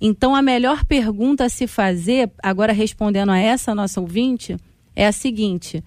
[0.01, 4.57] Então a melhor pergunta a se fazer, agora respondendo a essa nossa ouvinte,
[4.95, 5.83] é a seguinte: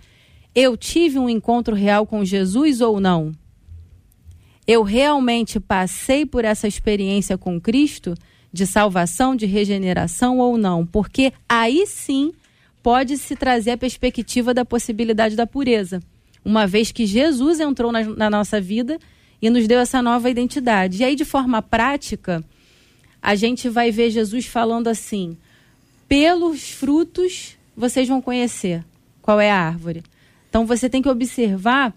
[0.55, 3.33] eu tive um encontro real com Jesus ou não?
[4.67, 8.15] Eu realmente passei por essa experiência com Cristo
[8.53, 10.87] de salvação, de regeneração ou não?
[10.87, 12.33] Porque aí sim
[12.83, 16.01] pode se trazer a perspectiva da possibilidade da pureza
[16.45, 18.99] uma vez que Jesus entrou na, na nossa vida
[19.41, 21.03] e nos deu essa nova identidade.
[21.03, 22.45] E aí, de forma prática,
[23.21, 25.37] a gente vai ver Jesus falando assim:
[26.09, 28.85] pelos frutos vocês vão conhecer
[29.21, 30.03] qual é a árvore.
[30.53, 31.95] Então você tem que observar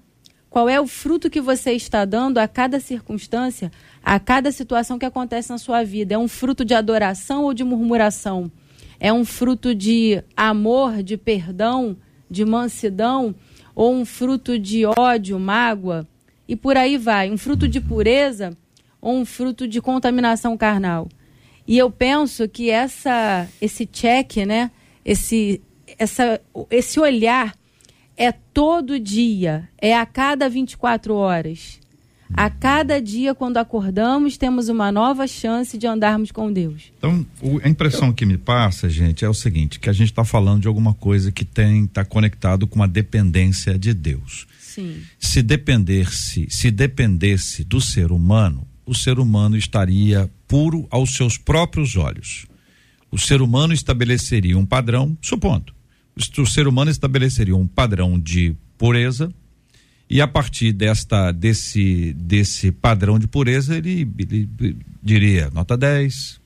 [0.49, 3.69] qual é o fruto que você está dando a cada circunstância,
[4.01, 6.15] a cada situação que acontece na sua vida.
[6.15, 8.49] É um fruto de adoração ou de murmuração?
[8.97, 11.97] É um fruto de amor, de perdão,
[12.31, 13.35] de mansidão?
[13.75, 16.07] ou um fruto de ódio, mágoa,
[16.47, 18.55] e por aí vai, um fruto de pureza
[19.01, 21.09] ou um fruto de contaminação carnal.
[21.67, 24.71] E eu penso que essa esse check, né,
[25.03, 25.61] esse
[25.97, 26.39] essa
[26.71, 27.53] esse olhar
[28.17, 31.79] é todo dia, é a cada 24 horas.
[32.33, 36.91] A cada dia, quando acordamos, temos uma nova chance de andarmos com Deus.
[36.97, 40.25] Então, o, a impressão que me passa, gente, é o seguinte: que a gente está
[40.25, 44.47] falando de alguma coisa que tem está conectado com a dependência de Deus.
[44.59, 45.03] Sim.
[45.19, 51.95] Se dependesse, se dependesse do ser humano, o ser humano estaria puro aos seus próprios
[51.95, 52.47] olhos.
[53.11, 55.74] O ser humano estabeleceria um padrão, supondo,
[56.37, 59.31] o ser humano estabeleceria um padrão de pureza,
[60.09, 66.39] e a partir desta desse desse padrão de pureza, ele, ele diria nota 10,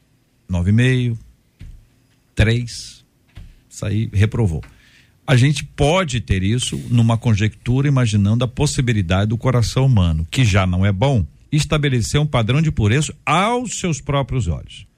[0.50, 1.18] 9,5,
[2.36, 3.06] 3.
[3.70, 4.64] Isso aí reprovou.
[5.28, 10.66] A gente pode ter isso numa conjectura imaginando a possibilidade do coração humano, que já
[10.66, 14.89] não é bom, estabelecer um padrão de pureza aos seus próprios olhos.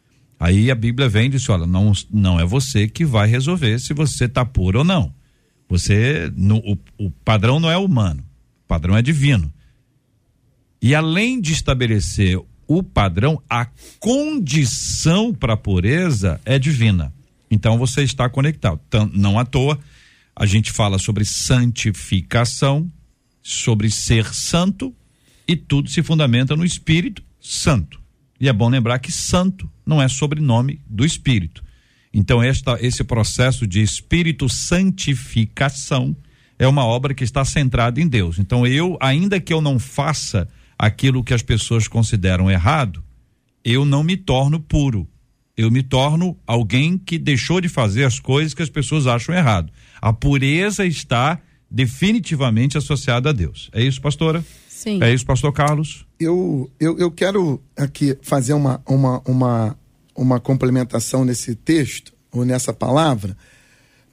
[0.41, 3.93] Aí a Bíblia vem e diz: olha, não, não é você que vai resolver se
[3.93, 5.13] você está puro ou não.
[5.69, 8.23] Você, no, o, o padrão não é humano,
[8.63, 9.53] o padrão é divino.
[10.81, 13.67] E além de estabelecer o padrão, a
[13.99, 17.13] condição para a pureza é divina.
[17.51, 18.81] Então você está conectado.
[18.87, 19.77] Então, não à toa,
[20.35, 22.91] a gente fala sobre santificação,
[23.43, 24.91] sobre ser santo,
[25.47, 28.00] e tudo se fundamenta no Espírito Santo.
[28.41, 31.63] E é bom lembrar que santo não é sobrenome do Espírito.
[32.11, 36.15] Então, esta, esse processo de Espírito santificação
[36.57, 38.39] é uma obra que está centrada em Deus.
[38.39, 43.03] Então, eu, ainda que eu não faça aquilo que as pessoas consideram errado,
[43.63, 45.07] eu não me torno puro.
[45.55, 49.71] Eu me torno alguém que deixou de fazer as coisas que as pessoas acham errado.
[50.01, 53.69] A pureza está definitivamente associada a Deus.
[53.71, 54.43] É isso, pastora?
[54.67, 54.97] Sim.
[55.03, 56.07] É isso, pastor Carlos?
[56.23, 59.77] Eu, eu, eu quero aqui fazer uma, uma, uma,
[60.15, 63.35] uma complementação nesse texto, ou nessa palavra,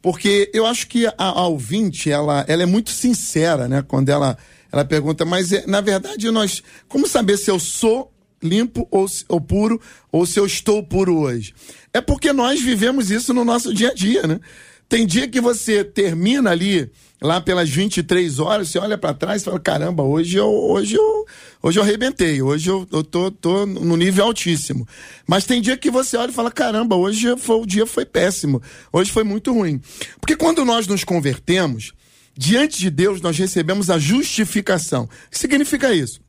[0.02, 3.82] porque eu acho que a, a ouvinte, ela, ela é muito sincera, né?
[3.82, 4.36] Quando ela,
[4.72, 9.40] ela pergunta, mas é, na verdade nós, como saber se eu sou limpo ou, ou
[9.40, 11.54] puro, ou se eu estou puro hoje?
[11.92, 14.40] É porque nós vivemos isso no nosso dia a dia, né?
[14.88, 19.44] Tem dia que você termina ali lá pelas 23 horas, você olha para trás e
[19.44, 21.26] fala: caramba, hoje eu, hoje eu,
[21.62, 24.88] hoje eu arrebentei, hoje eu, eu tô, tô no nível altíssimo.
[25.26, 28.62] Mas tem dia que você olha e fala: caramba, hoje foi, o dia foi péssimo,
[28.90, 29.78] hoje foi muito ruim.
[30.20, 31.92] Porque quando nós nos convertemos,
[32.34, 35.04] diante de Deus nós recebemos a justificação.
[35.04, 36.20] O que significa isso?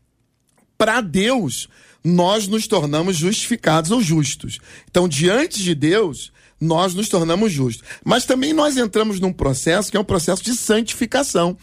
[0.77, 1.69] Para Deus,
[2.03, 4.59] nós nos tornamos justificados ou justos.
[4.89, 7.87] Então, diante de Deus, nós nos tornamos justos.
[8.03, 11.57] Mas também nós entramos num processo que é um processo de santificação.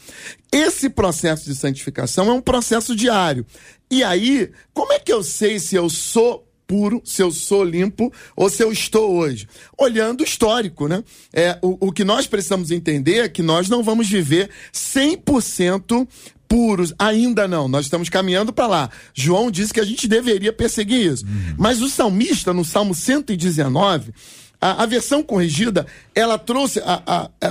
[0.53, 3.45] Esse processo de santificação é um processo diário.
[3.91, 8.13] E aí, como é que eu sei se eu sou puro, se eu sou limpo
[8.35, 9.47] ou se eu estou hoje.
[9.79, 11.03] Olhando o histórico, né?
[11.33, 16.09] É, o, o que nós precisamos entender é que nós não vamos viver 100%
[16.49, 17.69] puros, ainda não.
[17.69, 18.91] Nós estamos caminhando para lá.
[19.15, 21.25] João disse que a gente deveria perseguir isso.
[21.25, 21.55] Uhum.
[21.59, 24.13] Mas o salmista, no Salmo 119,
[24.61, 26.81] a, a, versão corrigida, ela trouxe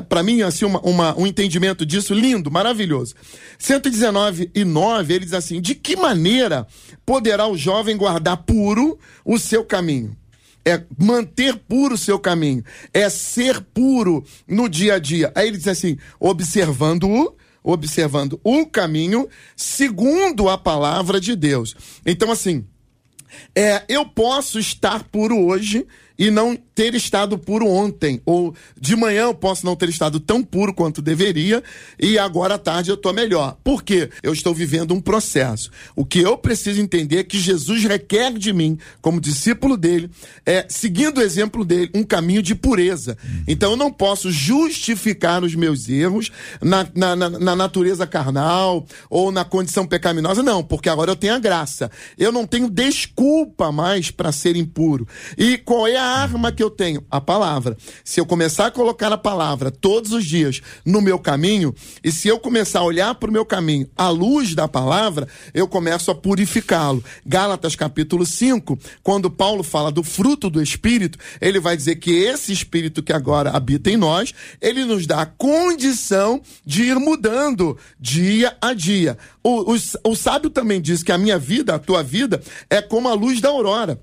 [0.10, 3.16] para mim assim, uma, uma, um entendimento disso lindo, maravilhoso.
[3.58, 6.66] 119 e 9, ele diz assim: De que maneira
[7.06, 10.16] poderá o jovem guardar puro o seu caminho?
[10.68, 15.32] É manter puro o seu caminho, é ser puro no dia a dia.
[15.36, 21.76] Aí ele diz assim: observando-o, observando o caminho segundo a palavra de Deus.
[22.04, 22.66] Então, assim,
[23.56, 25.86] é, eu posso estar puro hoje
[26.18, 28.22] e não ter estado puro ontem.
[28.26, 31.64] Ou de manhã eu posso não ter estado tão puro quanto deveria
[31.98, 33.58] e agora à tarde eu estou melhor.
[33.64, 34.10] Por quê?
[34.22, 35.72] Eu estou vivendo um processo.
[35.96, 40.10] O que eu preciso entender é que Jesus requer de mim, como discípulo dele,
[40.46, 43.18] é, seguindo o exemplo dele, um caminho de pureza.
[43.48, 46.30] Então eu não posso justificar os meus erros
[46.62, 50.44] na, na, na, na natureza carnal ou na condição pecaminosa.
[50.44, 51.90] Não, porque agora eu tenho a graça.
[52.18, 55.08] Eu não tenho desculpa mais para ser impuro.
[55.38, 57.04] E qual é a arma que eu tenho?
[57.10, 57.78] A palavra.
[58.04, 61.74] Se eu começar a colocar a palavra todos os dias no meu caminho,
[62.04, 65.68] e se eu começar a olhar para o meu caminho à luz da palavra, eu
[65.68, 67.04] começo a purificá-lo.
[67.26, 72.52] Gálatas capítulo 5, quando Paulo fala do fruto do Espírito, ele vai dizer que esse
[72.52, 78.56] Espírito que agora habita em nós, ele nos dá a condição de ir mudando dia
[78.62, 79.18] a dia.
[79.44, 83.08] O, o, o sábio também diz que a minha vida, a tua vida, é como
[83.08, 84.00] a luz da aurora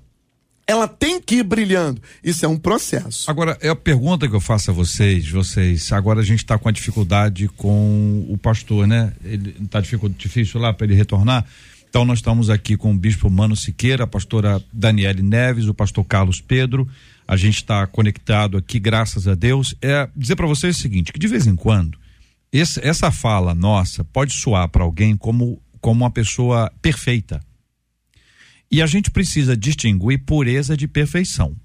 [0.65, 2.01] ela tem que ir brilhando.
[2.23, 3.29] Isso é um processo.
[3.29, 6.69] Agora, é a pergunta que eu faço a vocês, vocês, agora a gente está com
[6.69, 9.13] a dificuldade com o pastor, né?
[9.23, 11.45] Ele está difícil lá para ele retornar.
[11.89, 16.03] Então nós estamos aqui com o bispo Mano Siqueira, a pastora Daniele Neves, o pastor
[16.05, 16.87] Carlos Pedro.
[17.27, 19.75] A gente está conectado aqui, graças a Deus.
[19.81, 21.97] É dizer para vocês o seguinte, que de vez em quando
[22.51, 27.41] esse, essa fala nossa pode soar para alguém como como uma pessoa perfeita
[28.73, 31.55] e a gente precisa distinguir pureza de perfeição.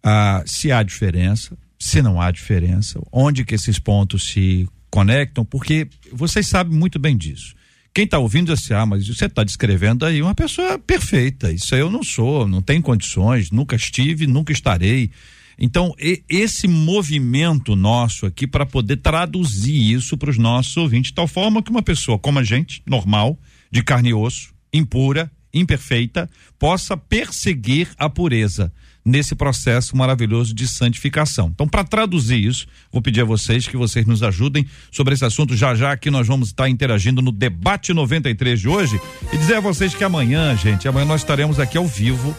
[0.00, 5.88] Ah, se há diferença, se não há diferença, onde que esses pontos se conectam, porque
[6.12, 7.56] vocês sabem muito bem disso.
[7.92, 11.50] Quem está ouvindo assim, ah, mas você está descrevendo aí uma pessoa perfeita.
[11.50, 15.10] Isso eu não sou, não tenho condições, nunca estive, nunca estarei.
[15.58, 21.16] Então, e, esse movimento nosso aqui para poder traduzir isso para os nossos ouvintes, de
[21.16, 23.36] tal forma que uma pessoa como a gente, normal,
[23.68, 26.28] de carne e osso, impura, imperfeita,
[26.58, 28.72] possa perseguir a pureza
[29.04, 31.50] nesse processo maravilhoso de santificação.
[31.52, 35.56] Então, para traduzir isso, vou pedir a vocês que vocês nos ajudem sobre esse assunto
[35.56, 39.00] já já que nós vamos estar interagindo no debate 93 de hoje
[39.32, 42.36] e dizer a vocês que amanhã, gente, amanhã nós estaremos aqui ao vivo,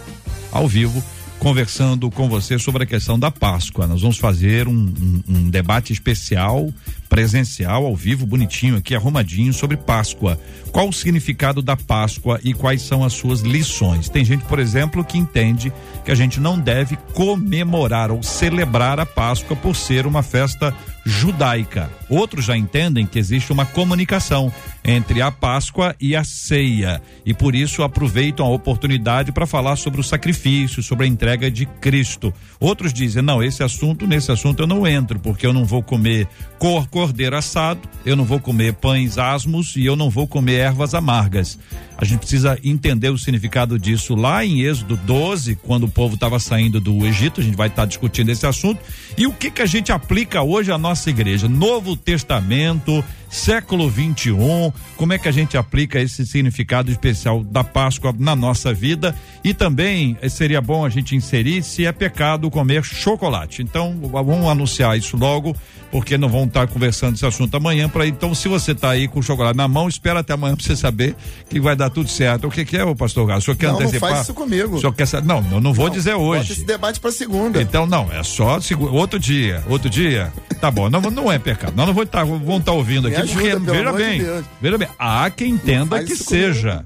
[0.51, 1.03] ao vivo
[1.41, 3.87] conversando com você sobre a questão da Páscoa.
[3.87, 6.71] Nós vamos fazer um, um, um, debate especial,
[7.11, 10.39] presencial, ao vivo, bonitinho aqui, arrumadinho, sobre Páscoa.
[10.71, 14.07] Qual o significado da Páscoa e quais são as suas lições?
[14.07, 15.73] Tem gente, por exemplo, que entende
[16.05, 20.73] que a gente não deve comemorar ou celebrar a Páscoa por ser uma festa
[21.05, 21.89] judaica.
[22.09, 24.51] Outros já entendem que existe uma comunicação
[24.83, 29.99] entre a Páscoa e a ceia e por isso aproveitam a oportunidade para falar sobre
[29.99, 32.33] o sacrifício, sobre a entrega de Cristo.
[32.59, 36.27] Outros dizem: "Não, esse assunto, nesse assunto eu não entro, porque eu não vou comer
[36.59, 40.93] cor cordeiro assado, eu não vou comer pães asmos e eu não vou comer ervas
[40.93, 41.57] amargas".
[41.97, 46.39] A gente precisa entender o significado disso lá em Êxodo 12, quando o povo estava
[46.39, 48.79] saindo do Egito, a gente vai estar tá discutindo esse assunto.
[49.15, 51.47] E o que que a gente aplica hoje à nossa igreja?
[51.47, 58.15] Novo Testamento, século 21, como é que a gente aplica esse significado especial da Páscoa
[58.17, 59.15] na nossa vida?
[59.43, 63.61] E também eh, seria bom a gente inserir se é pecado comer chocolate.
[63.61, 65.55] Então, vamos anunciar isso logo
[65.91, 69.19] porque não vão estar conversando esse assunto amanhã para então se você está aí com
[69.19, 71.15] o chocolate na mão, espera até amanhã para você saber
[71.49, 72.47] que vai dar tudo certo.
[72.47, 73.43] O que, que é, o pastor Gás?
[73.43, 74.09] O senhor quer não, antecipar?
[74.09, 74.75] Não faz isso comigo.
[74.75, 76.41] O senhor quer Não, eu não vou não, dizer hoje.
[76.41, 77.61] Bota esse debate para segunda.
[77.61, 78.59] Então não, é só
[78.91, 80.31] outro dia, outro dia.
[80.59, 81.73] Tá bom, não, não é pecado.
[81.75, 84.87] Nós não vou estar, vão estar ouvindo aqui ajuda, porque veja bem, de veja bem,
[84.97, 86.85] há quem entenda que seja.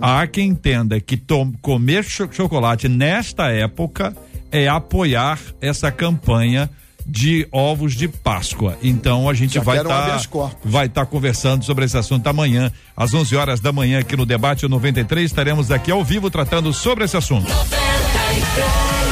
[0.00, 0.20] Ah.
[0.20, 4.14] Há quem entenda que tom, comer chocolate nesta época
[4.52, 6.70] é apoiar essa campanha
[7.06, 8.76] de ovos de Páscoa.
[8.82, 12.72] Então a gente Já vai estar tá, vai estar tá conversando sobre esse assunto amanhã
[12.96, 17.04] às 11 horas da manhã aqui no debate 93 estaremos aqui ao vivo tratando sobre
[17.04, 17.48] esse assunto.
[17.48, 19.03] 93.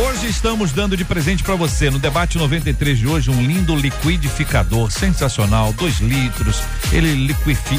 [0.00, 4.92] Hoje estamos dando de presente para você no debate 93 de hoje um lindo liquidificador
[4.92, 6.62] sensacional, dois litros.
[6.92, 7.12] Ele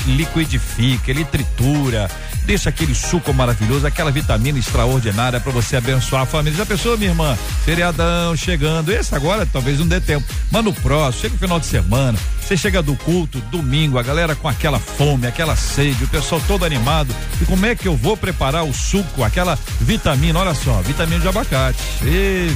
[0.05, 2.11] liquidifica, ele tritura,
[2.45, 6.57] deixa aquele suco maravilhoso, aquela vitamina extraordinária para você abençoar a família.
[6.57, 7.37] Já pensou, minha irmã?
[7.63, 8.91] Feriadão chegando.
[8.91, 12.57] Esse agora talvez não dê tempo, mas no próximo, chega o final de semana, você
[12.57, 17.15] chega do culto, domingo, a galera com aquela fome, aquela sede, o pessoal todo animado.
[17.41, 20.39] E como é que eu vou preparar o suco, aquela vitamina?
[20.39, 21.79] Olha só, vitamina de abacate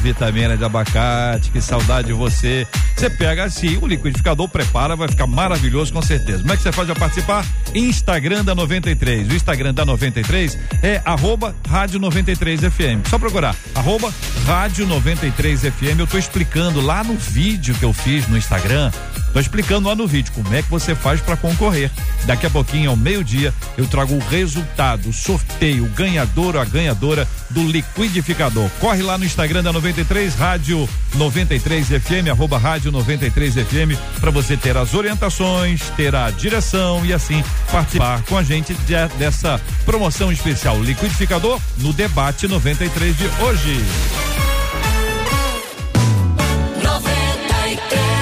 [0.02, 2.68] Vitamina de abacate, que saudade de você.
[2.96, 6.40] Você pega assim, o liquidificador prepara, vai ficar maravilhoso com certeza.
[6.40, 7.46] Como é que você faz para participar?
[7.76, 9.30] Instagram da 93.
[9.30, 13.08] O Instagram da 93 é arroba rádio 93 FM.
[13.08, 14.14] Só procurar, arroba
[14.46, 16.00] rádio 93 FM.
[16.00, 18.92] Eu tô explicando lá no vídeo que eu fiz no Instagram
[19.34, 21.90] Tô explicando lá no vídeo como é que você faz para concorrer.
[22.26, 26.66] Daqui a pouquinho, ao meio-dia, eu trago o resultado, o sorteio, o ganhador ou a
[26.66, 28.70] ganhadora do liquidificador.
[28.80, 34.56] Corre lá no Instagram da 93 Rádio 93 FM, arroba Rádio 93 FM, para você
[34.56, 40.32] ter as orientações, ter a direção e assim participar com a gente de, dessa promoção
[40.32, 43.84] especial liquidificador no debate 93 de hoje.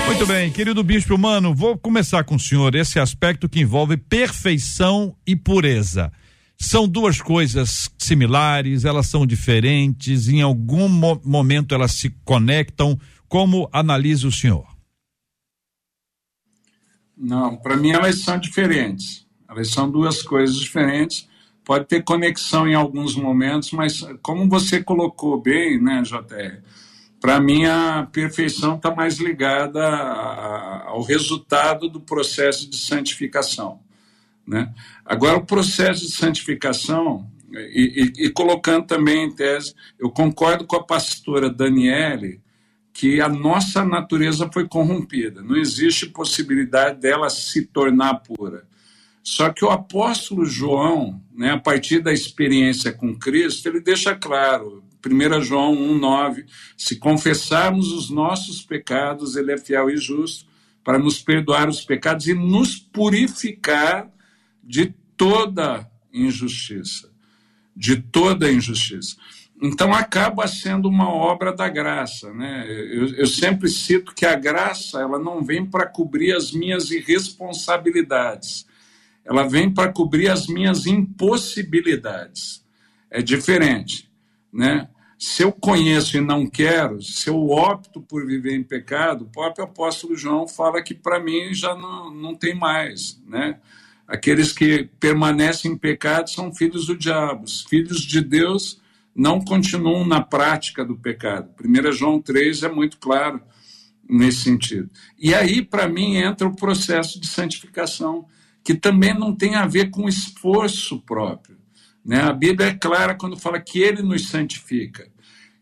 [0.08, 5.16] Muito bem, querido bispo humano, vou começar com o senhor esse aspecto que envolve perfeição
[5.26, 6.12] e pureza.
[6.62, 13.00] São duas coisas similares, elas são diferentes, em algum mo momento elas se conectam.
[13.28, 14.68] Como analisa o senhor?
[17.18, 19.26] Não, para mim elas são diferentes.
[19.50, 21.28] Elas são duas coisas diferentes.
[21.66, 26.62] Pode ter conexão em alguns momentos, mas como você colocou bem, né, JR?
[27.20, 29.88] para mim a perfeição está mais ligada
[30.86, 33.80] ao resultado do processo de santificação.
[34.48, 34.74] Né?
[35.06, 40.76] Agora, o processo de santificação, e, e, e, colocando também em tese, eu concordo com
[40.76, 42.42] a pastora Daniele
[42.94, 48.68] que a nossa natureza foi corrompida, não existe possibilidade dela se tornar pura.
[49.24, 54.84] Só que o apóstolo João, né, a partir da experiência com Cristo, ele deixa claro,
[55.06, 56.46] 1 João 1,9:
[56.78, 60.46] Se confessarmos os nossos pecados, Ele é fiel e justo
[60.84, 64.10] para nos perdoar os pecados e nos purificar
[64.64, 67.12] de toda injustiça.
[67.76, 69.16] De toda injustiça.
[69.62, 72.66] Então acaba sendo uma obra da graça, né?
[72.68, 78.66] Eu, eu sempre cito que a graça ela não vem para cobrir as minhas irresponsabilidades,
[79.24, 82.66] ela vem para cobrir as minhas impossibilidades.
[83.10, 84.12] É diferente,
[84.52, 84.90] né?
[85.20, 89.66] Se eu conheço e não quero, se eu opto por viver em pecado, o próprio
[89.66, 93.60] apóstolo João fala que para mim já não, não tem mais, né?
[94.12, 97.46] Aqueles que permanecem em pecado são filhos do diabo.
[97.46, 98.82] Os filhos de Deus
[99.16, 101.50] não continuam na prática do pecado.
[101.64, 103.42] 1 João 3 é muito claro
[104.10, 104.90] nesse sentido.
[105.18, 108.26] E aí, para mim, entra o processo de santificação,
[108.62, 111.56] que também não tem a ver com esforço próprio.
[112.04, 112.20] Né?
[112.20, 115.10] A Bíblia é clara quando fala que ele nos santifica.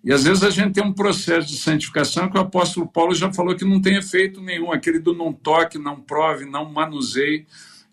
[0.04, 3.32] E às vezes a gente tem um processo de santificação que o apóstolo Paulo já
[3.32, 7.46] falou que não tem efeito nenhum, aquele do não toque, não prove, não manuseie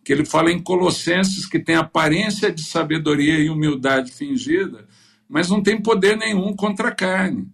[0.06, 4.86] que ele fala em Colossenses que tem aparência de sabedoria e humildade fingida,
[5.28, 7.50] mas não tem poder nenhum contra a carne.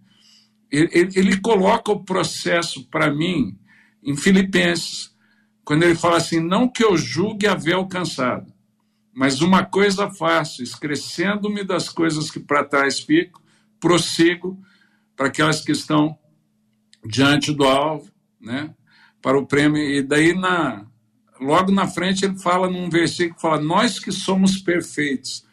[0.69, 3.57] Ele, ele, coloca o processo para mim
[4.03, 5.11] em Filipenses,
[5.65, 8.53] quando ele fala assim: não que eu julgue haver alcançado,
[9.11, 13.41] mas uma coisa faço, esquecendo-me das coisas que para trás fico,
[13.79, 14.61] prossigo
[15.15, 16.15] para aquelas que estão
[17.03, 18.75] diante do alvo, né?
[19.23, 19.81] para o prêmio.
[19.81, 20.85] E daí na
[21.43, 25.45] logo na frente ele fala num versículo fala nós que somos perfeitos.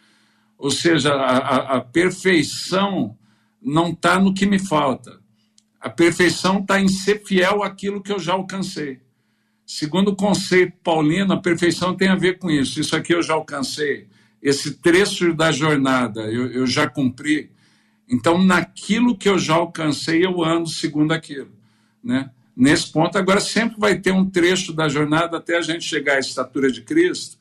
[0.58, 3.16] Ou seja a, a, perfeição
[3.60, 5.20] não está no que me falta.
[5.80, 9.00] A perfeição está em ser fiel àquilo que eu já alcancei.
[9.66, 12.80] Segundo o conceito paulino a perfeição tem a ver com isso.
[12.80, 14.08] Isso aqui eu já alcancei.
[14.42, 17.50] Esse trecho da jornada eu, eu já cumpri.
[18.08, 21.60] Então naquilo que eu já alcancei eu ando segundo aquilo
[22.02, 23.16] né nesse ponto.
[23.16, 26.82] Agora, sempre vai ter um trecho da jornada até a gente chegar à estatura de
[26.82, 27.38] Cristo,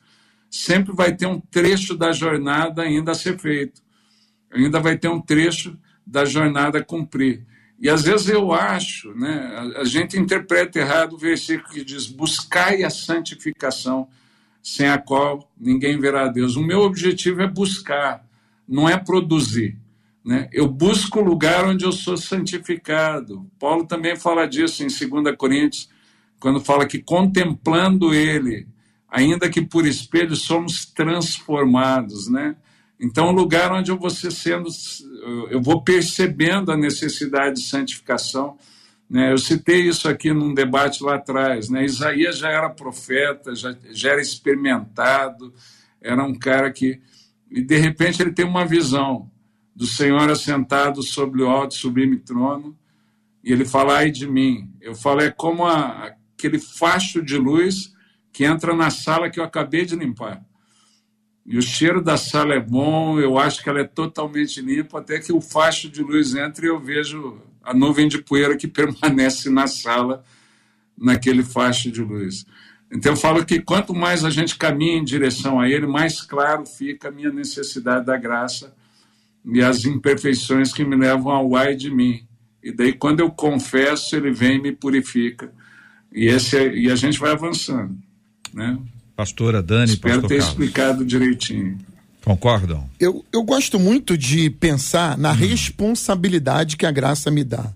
[0.50, 3.82] sempre vai ter um trecho da jornada ainda a ser feito.
[4.52, 7.46] Ainda vai ter um trecho da jornada a cumprir.
[7.80, 12.82] E às vezes eu acho, né, a gente interpreta errado o versículo que diz: buscai
[12.82, 14.06] a santificação,
[14.62, 16.56] sem a qual ninguém verá a Deus.
[16.56, 18.22] O meu objetivo é buscar,
[18.68, 19.78] não é produzir.
[20.24, 20.48] Né?
[20.52, 23.50] Eu busco o lugar onde eu sou santificado.
[23.58, 25.88] Paulo também fala disso em 2 Coríntios,
[26.38, 28.66] quando fala que contemplando ele,
[29.08, 32.28] ainda que por espelho, somos transformados.
[32.28, 32.56] Né?
[32.98, 34.68] Então, o lugar onde eu vou sendo,
[35.50, 38.58] eu vou percebendo a necessidade de santificação.
[39.08, 39.32] Né?
[39.32, 41.68] Eu citei isso aqui num debate lá atrás.
[41.68, 41.84] Né?
[41.84, 45.52] Isaías já era profeta, já, já era experimentado,
[46.00, 47.00] era um cara que.
[47.50, 49.28] E de repente ele tem uma visão
[49.80, 52.76] do Senhor assentado sobre o alto sublime trono,
[53.42, 54.70] e ele fala, ai de mim.
[54.78, 57.90] Eu falo, é como a, aquele facho de luz
[58.30, 60.44] que entra na sala que eu acabei de limpar.
[61.46, 65.18] E o cheiro da sala é bom, eu acho que ela é totalmente limpa, até
[65.18, 69.48] que o facho de luz entra e eu vejo a nuvem de poeira que permanece
[69.48, 70.22] na sala,
[70.94, 72.44] naquele facho de luz.
[72.92, 76.66] Então eu falo que quanto mais a gente caminha em direção a Ele, mais claro
[76.66, 78.78] fica a minha necessidade da graça
[79.44, 82.22] e as imperfeições que me levam ao ai de mim.
[82.62, 85.50] E daí, quando eu confesso, ele vem e me purifica.
[86.12, 87.96] E, esse é, e a gente vai avançando.
[88.52, 88.78] Né?
[89.16, 90.50] Pastora Dani, Espero Pastor ter Carlos.
[90.50, 91.78] explicado direitinho.
[92.24, 92.88] Concordam?
[92.98, 95.36] Eu, eu gosto muito de pensar na hum.
[95.36, 97.72] responsabilidade que a graça me dá.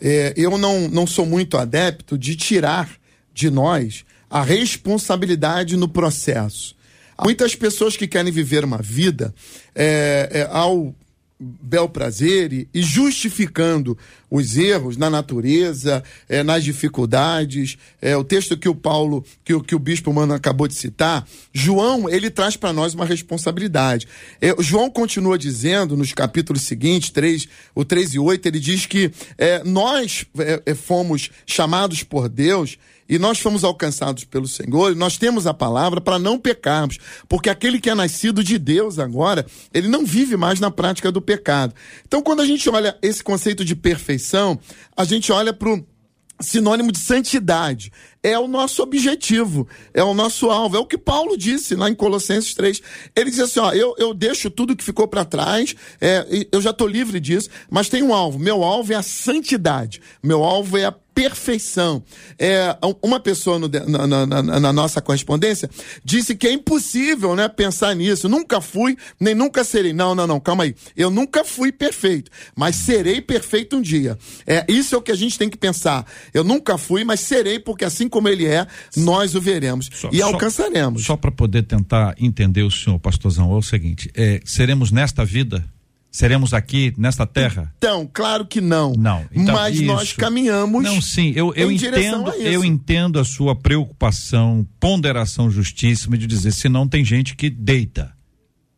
[0.00, 2.90] É, eu não, não sou muito adepto de tirar
[3.32, 6.76] de nós a responsabilidade no processo.
[7.22, 9.34] Muitas pessoas que querem viver uma vida
[9.74, 10.94] é, é, ao
[11.40, 13.96] bel prazer e, e, justificando
[14.30, 17.78] os erros na natureza, é, nas dificuldades.
[18.00, 22.08] É, o texto que o Paulo, que, que o bispo Mano acabou de citar, João,
[22.10, 24.06] ele traz para nós uma responsabilidade.
[24.40, 29.10] É, João continua dizendo nos capítulos seguintes, 3, o 3 e 8, ele diz que
[29.38, 32.76] é, nós é, é, fomos chamados por Deus
[33.10, 36.96] e nós fomos alcançados pelo Senhor, nós temos a palavra para não pecarmos,
[37.28, 39.44] porque aquele que é nascido de Deus agora,
[39.74, 41.74] ele não vive mais na prática do pecado.
[42.06, 44.56] Então, quando a gente olha esse conceito de perfeição,
[44.96, 45.84] a gente olha para o
[46.40, 47.92] sinônimo de santidade.
[48.22, 50.76] É o nosso objetivo, é o nosso alvo.
[50.76, 52.82] É o que Paulo disse lá em Colossenses 3.
[53.16, 56.70] Ele diz assim: ó, eu, eu deixo tudo que ficou para trás, é, eu já
[56.70, 58.38] estou livre disso, mas tem um alvo.
[58.38, 60.02] Meu alvo é a santidade.
[60.22, 62.02] Meu alvo é a perfeição.
[62.38, 65.68] É, uma pessoa no, na, na, na, nossa correspondência
[66.02, 68.28] disse que é impossível né, pensar nisso.
[68.28, 69.92] Nunca fui, nem nunca serei.
[69.92, 70.74] Não, não, não, calma aí.
[70.96, 74.16] Eu nunca fui perfeito, mas serei perfeito um dia.
[74.46, 76.06] É, isso é o que a gente tem que pensar.
[76.32, 80.20] Eu nunca fui, mas serei, porque assim como ele é, nós o veremos só, e
[80.20, 81.02] alcançaremos.
[81.02, 85.24] Só, só para poder tentar entender o senhor, pastorzão, é o seguinte: é, seremos nesta
[85.24, 85.64] vida
[86.10, 87.72] Seremos aqui nesta terra?
[87.78, 88.92] Então, claro que não.
[88.98, 89.24] Não.
[89.30, 89.84] Então, mas isso.
[89.84, 90.82] nós caminhamos.
[90.82, 96.68] Não, sim, eu, eu entendo, eu entendo a sua preocupação, ponderação justíssima de dizer se
[96.68, 98.12] não tem gente que deita.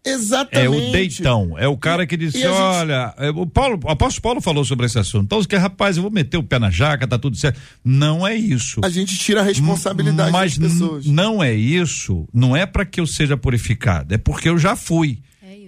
[0.04, 0.66] Exatamente.
[0.66, 2.48] É o deitão, é o cara que disse, gente...
[2.48, 5.24] olha, é, o Paulo, o apóstolo Paulo falou sobre esse assunto.
[5.24, 7.60] Então, que rapaz, eu vou meter o pé na jaca, tá tudo certo.
[7.84, 8.80] Não é isso.
[8.84, 11.06] A gente tira a responsabilidade Mas das pessoas.
[11.06, 15.18] Não é isso, não é para que eu seja purificado, é porque eu já fui.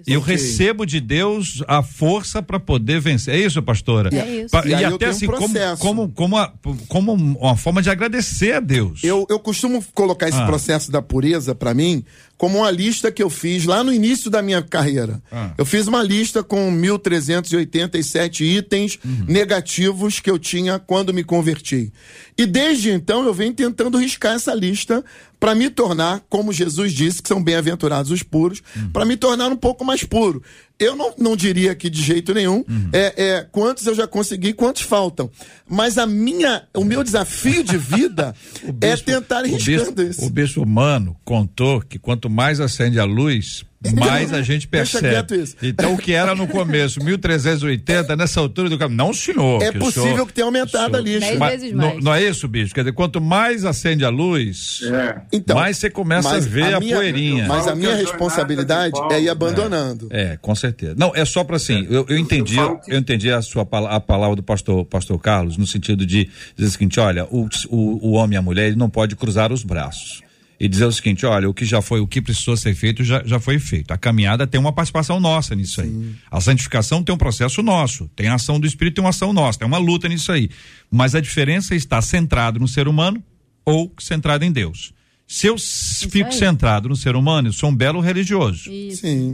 [0.07, 0.35] Eu okay.
[0.35, 3.35] recebo de Deus a força para poder vencer.
[3.35, 4.11] É isso, pastora?
[4.15, 4.55] É isso.
[4.67, 6.53] E, e até assim, um como, como, como, a,
[6.89, 9.03] como uma forma de agradecer a Deus.
[9.03, 10.47] Eu, eu costumo colocar esse ah.
[10.47, 12.05] processo da pureza para mim
[12.37, 15.23] como uma lista que eu fiz lá no início da minha carreira.
[15.31, 15.53] Ah.
[15.57, 19.25] Eu fiz uma lista com 1.387 itens uhum.
[19.29, 21.93] negativos que eu tinha quando me converti.
[22.37, 25.05] E desde então eu venho tentando riscar essa lista
[25.39, 28.91] para me tornar, como Jesus disse, que são bem-aventurados os puros, uhum.
[28.91, 30.43] para me tornar um pouco mais puro.
[30.79, 32.91] Eu não, não diria que de jeito nenhum uhum.
[32.93, 35.31] é, é, quantos eu já consegui, quantos faltam.
[35.69, 40.25] Mas a minha, o meu desafio de vida é bispo, é tentar riscando isso.
[40.25, 45.45] O bispo humano contou que quanto mais acende a luz, mais a gente percebe.
[45.63, 49.63] Então o que era no começo, 1380, nessa altura do caminho, não senhor.
[49.63, 51.35] É que possível senhor, que tenha aumentado a lista.
[51.37, 51.95] Mas, vezes mais.
[51.95, 52.75] Não, não, é isso, bicho?
[52.75, 55.21] Quer dizer, quanto mais acende a luz, é.
[55.33, 57.47] então, mais você começa a ver a, minha, poeirinha.
[57.47, 60.09] Mas a minha responsabilidade é ir abandonando.
[60.11, 60.95] É, é, com certeza.
[60.97, 64.43] Não, é só para assim, eu, eu entendi, eu entendi a sua a palavra do
[64.43, 68.39] pastor, pastor Carlos, no sentido de dizer o seguinte, olha, o, o, o homem e
[68.39, 70.24] a mulher, ele não pode cruzar os braços
[70.59, 73.23] e dizer o seguinte: olha, o que já foi, o que precisou ser feito já,
[73.25, 73.93] já foi feito.
[73.93, 75.83] A caminhada tem uma participação nossa nisso Sim.
[75.83, 76.15] aí.
[76.31, 79.59] A santificação tem um processo nosso, tem a ação do Espírito, tem uma ação nossa,
[79.59, 80.51] tem uma luta nisso aí.
[80.91, 83.23] Mas a diferença está centrado no ser humano
[83.65, 84.93] ou centrado em Deus.
[85.35, 86.33] Se eu isso fico aí.
[86.33, 88.71] centrado no ser humano, eu sou um belo religioso.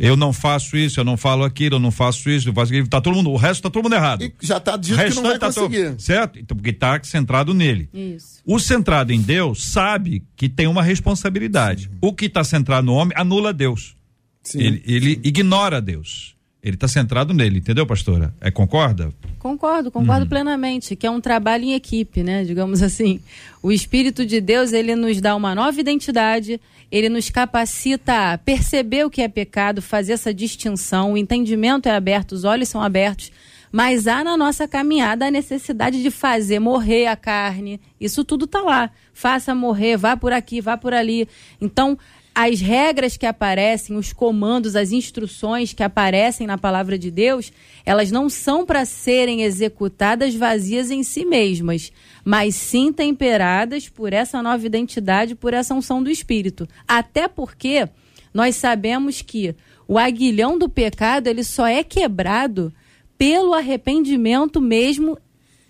[0.00, 2.88] Eu não faço isso, eu não falo aquilo, eu não faço isso, eu faço aquilo.
[2.88, 4.24] Tá todo mundo, o resto tá todo mundo errado.
[4.24, 5.90] E já tá dito que não vai tá conseguir.
[5.90, 6.38] Todo, certo?
[6.38, 7.90] Então, porque tá centrado nele.
[7.92, 8.40] Isso.
[8.46, 11.82] O centrado em Deus sabe que tem uma responsabilidade.
[11.82, 11.98] Sim.
[12.00, 13.94] O que está centrado no homem anula Deus.
[14.42, 14.58] Sim.
[14.58, 16.34] Ele, ele ignora Deus.
[16.62, 18.34] Ele está centrado nele, entendeu, pastora?
[18.38, 19.10] É concorda?
[19.38, 20.28] Concordo, concordo hum.
[20.28, 22.44] plenamente, que é um trabalho em equipe, né?
[22.44, 23.20] Digamos assim.
[23.62, 26.60] O Espírito de Deus, ele nos dá uma nova identidade,
[26.92, 31.92] ele nos capacita a perceber o que é pecado, fazer essa distinção, o entendimento é
[31.92, 33.32] aberto, os olhos são abertos,
[33.72, 37.80] mas há na nossa caminhada a necessidade de fazer morrer a carne.
[37.98, 38.90] Isso tudo está lá.
[39.14, 41.28] Faça morrer, vá por aqui, vá por ali.
[41.60, 41.96] Então,
[42.42, 47.52] as regras que aparecem, os comandos, as instruções que aparecem na palavra de Deus,
[47.84, 51.92] elas não são para serem executadas vazias em si mesmas,
[52.24, 56.66] mas sim temperadas por essa nova identidade, por essa unção do Espírito.
[56.88, 57.86] Até porque
[58.32, 59.54] nós sabemos que
[59.86, 62.72] o aguilhão do pecado ele só é quebrado
[63.18, 65.18] pelo arrependimento mesmo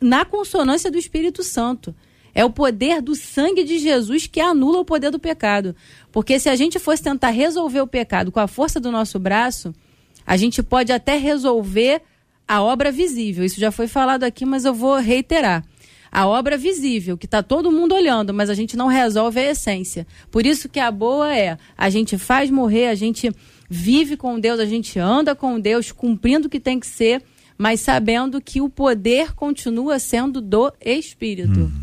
[0.01, 1.93] na consonância do Espírito Santo.
[2.35, 5.75] É o poder do sangue de Jesus que anula o poder do pecado.
[6.13, 9.75] Porque se a gente fosse tentar resolver o pecado com a força do nosso braço,
[10.27, 12.03] a gente pode até resolver
[12.47, 13.45] a obra visível.
[13.45, 15.65] Isso já foi falado aqui, mas eu vou reiterar.
[16.13, 20.05] A obra visível, que está todo mundo olhando, mas a gente não resolve a essência.
[20.29, 23.31] Por isso que a boa é, a gente faz morrer, a gente
[23.69, 27.23] vive com Deus, a gente anda com Deus, cumprindo o que tem que ser,
[27.57, 31.61] mas sabendo que o poder continua sendo do Espírito.
[31.61, 31.83] Hum.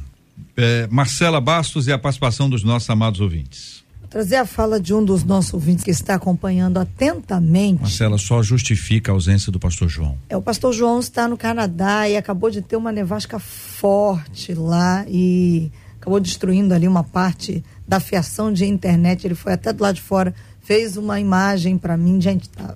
[0.57, 3.86] É, Marcela Bastos e a participação dos nossos amados ouvintes
[4.17, 7.81] trazer a fala de um dos nossos ouvintes que está acompanhando atentamente.
[7.81, 10.17] Marcela, só justifica a ausência do pastor João.
[10.27, 15.05] É, o pastor João está no Canadá e acabou de ter uma nevasca forte lá
[15.07, 19.27] e acabou destruindo ali uma parte da fiação de internet.
[19.27, 22.73] Ele foi até do lado de fora, fez uma imagem para mim, gente, tá,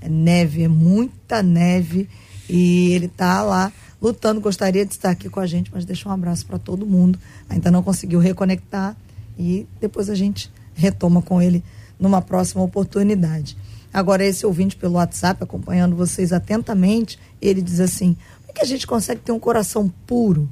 [0.00, 2.08] é neve, é muita neve
[2.48, 3.70] e ele tá lá
[4.00, 7.18] lutando, gostaria de estar aqui com a gente, mas deixa um abraço para todo mundo.
[7.46, 8.96] Ainda não conseguiu reconectar
[9.38, 11.62] e depois a gente retoma com ele
[11.98, 13.56] numa próxima oportunidade.
[13.92, 18.66] Agora, esse ouvinte pelo WhatsApp, acompanhando vocês atentamente, ele diz assim: como é que a
[18.66, 20.48] gente consegue ter um coração puro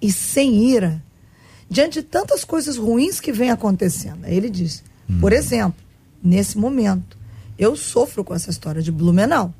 [0.00, 1.02] e sem ira
[1.68, 4.24] diante de tantas coisas ruins que vem acontecendo?
[4.24, 5.20] Aí ele diz: hum.
[5.20, 5.82] por exemplo,
[6.22, 7.18] nesse momento,
[7.58, 9.52] eu sofro com essa história de Blumenau.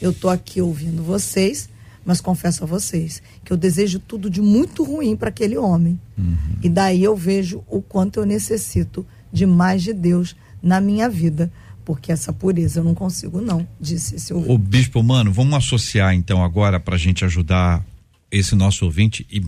[0.00, 1.68] Eu estou aqui ouvindo vocês,
[2.04, 5.98] mas confesso a vocês que eu desejo tudo de muito ruim para aquele homem.
[6.18, 6.36] Uhum.
[6.60, 11.50] E daí eu vejo o quanto eu necessito de mais de Deus na minha vida.
[11.84, 14.54] Porque essa pureza eu não consigo, não, disse esse ouvinte.
[14.54, 17.84] O bispo, mano, vamos associar então agora para a gente ajudar
[18.30, 19.44] esse nosso ouvinte e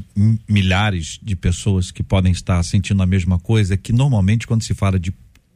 [0.49, 4.99] milhares de pessoas que podem estar sentindo a mesma coisa, que normalmente quando se fala
[4.99, 5.12] de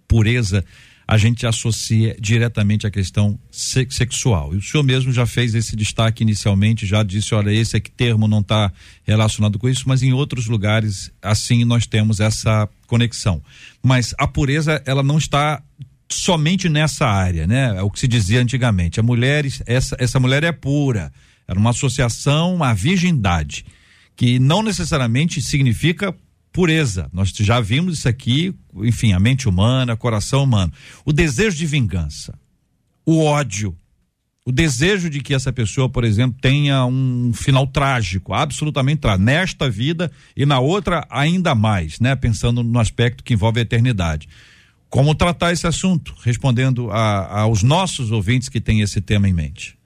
[0.07, 0.65] pureza,
[1.09, 4.53] a gente associa diretamente à questão sexual.
[4.53, 8.29] E o senhor mesmo já fez esse destaque inicialmente, já disse, olha, esse aqui termo
[8.29, 8.71] não está
[9.05, 13.43] relacionado com isso, mas em outros lugares, assim, nós temos essa conexão.
[13.83, 15.63] Mas a pureza, ela não está
[16.11, 17.79] somente nessa área, né?
[17.79, 19.01] É o que se dizia antigamente.
[19.01, 21.11] A mulher, essa, essa mulher é pura.
[21.47, 23.65] Era uma associação à virgindade,
[24.15, 26.15] que não necessariamente significa
[26.59, 27.09] pureza.
[27.13, 30.73] Nós já vimos isso aqui, enfim, a mente humana, coração humano.
[31.05, 32.37] O desejo de vingança,
[33.07, 33.77] o ódio,
[34.45, 39.71] o desejo de que essa pessoa, por exemplo, tenha um final trágico, absolutamente trágico, nesta
[39.71, 42.17] vida e na outra ainda mais, né?
[42.17, 44.29] Pensando no aspecto que envolve a eternidade.
[44.91, 46.13] Como tratar esse assunto?
[46.25, 49.79] Respondendo a, aos nossos ouvintes que têm esse tema em mente.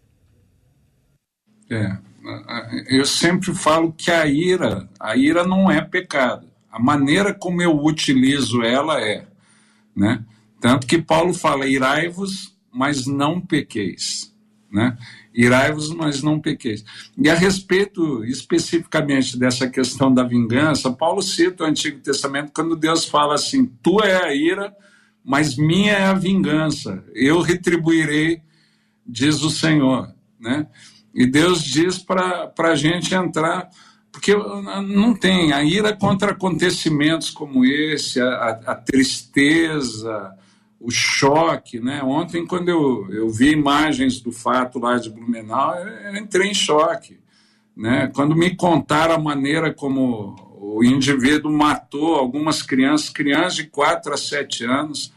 [1.70, 1.98] É,
[2.88, 6.50] eu sempre falo que a ira, a ira não é pecado.
[6.72, 9.26] A maneira como eu utilizo ela é,
[9.94, 10.24] né?
[10.58, 14.34] Tanto que Paulo fala: irai-vos, mas não pequeis,
[14.70, 14.96] né?
[15.34, 16.82] Irai-vos, mas não pequeis.
[17.18, 23.04] E a respeito especificamente dessa questão da vingança, Paulo cita o Antigo Testamento quando Deus
[23.04, 24.74] fala assim: Tu é a ira,
[25.24, 28.40] mas minha é a vingança, eu retribuirei,
[29.06, 30.14] diz o Senhor.
[30.40, 30.66] Né?
[31.14, 33.68] E Deus diz para a gente entrar,
[34.12, 40.36] porque não tem a ira contra acontecimentos como esse, a, a tristeza,
[40.78, 41.80] o choque.
[41.80, 42.02] Né?
[42.04, 47.18] Ontem, quando eu, eu vi imagens do fato lá de Blumenau, eu entrei em choque.
[47.74, 48.10] Né?
[48.14, 54.16] Quando me contaram a maneira como o indivíduo matou algumas crianças, crianças de 4 a
[54.16, 55.12] 7 anos,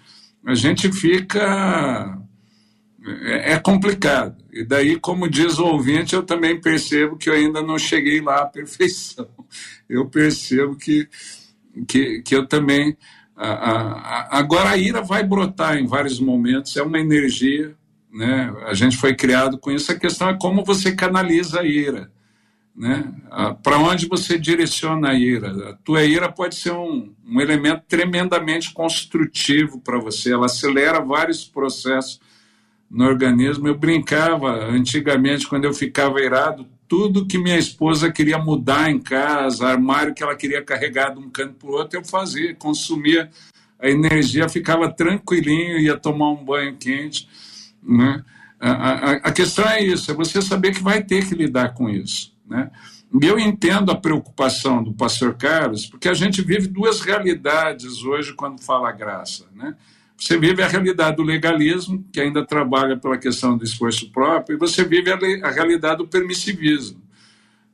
[0.46, 2.18] a gente fica.
[3.06, 4.36] É, é complicado.
[4.52, 8.42] E daí, como diz o ouvinte, eu também percebo que eu ainda não cheguei lá
[8.42, 9.28] à perfeição.
[9.88, 11.08] Eu percebo que,
[11.88, 12.98] que, que eu também.
[13.36, 17.76] A, a, agora, a ira vai brotar em vários momentos, é uma energia,
[18.12, 18.52] né?
[18.66, 19.92] a gente foi criado com isso.
[19.92, 22.12] A questão é como você canaliza a ira.
[22.76, 23.14] Né?
[23.62, 25.70] Para onde você direciona a ira?
[25.70, 31.46] A tua ira pode ser um, um elemento tremendamente construtivo para você, ela acelera vários
[31.46, 32.20] processos
[32.90, 33.68] no organismo.
[33.68, 39.68] Eu brincava antigamente, quando eu ficava irado, tudo que minha esposa queria mudar em casa,
[39.68, 43.30] armário que ela queria carregar de um canto para o outro, eu fazia, consumia
[43.80, 47.28] a energia, ficava tranquilinho, ia tomar um banho quente.
[47.84, 48.24] Né?
[48.60, 51.90] A, a, a questão é isso, é você saber que vai ter que lidar com
[51.90, 52.34] isso.
[52.48, 52.70] Né?
[53.22, 58.34] E eu entendo a preocupação do pastor Carlos, porque a gente vive duas realidades hoje
[58.34, 59.46] quando fala graça.
[59.56, 59.76] Né?
[60.18, 64.60] Você vive a realidade do legalismo, que ainda trabalha pela questão do esforço próprio, e
[64.60, 67.02] você vive a, a realidade do permissivismo,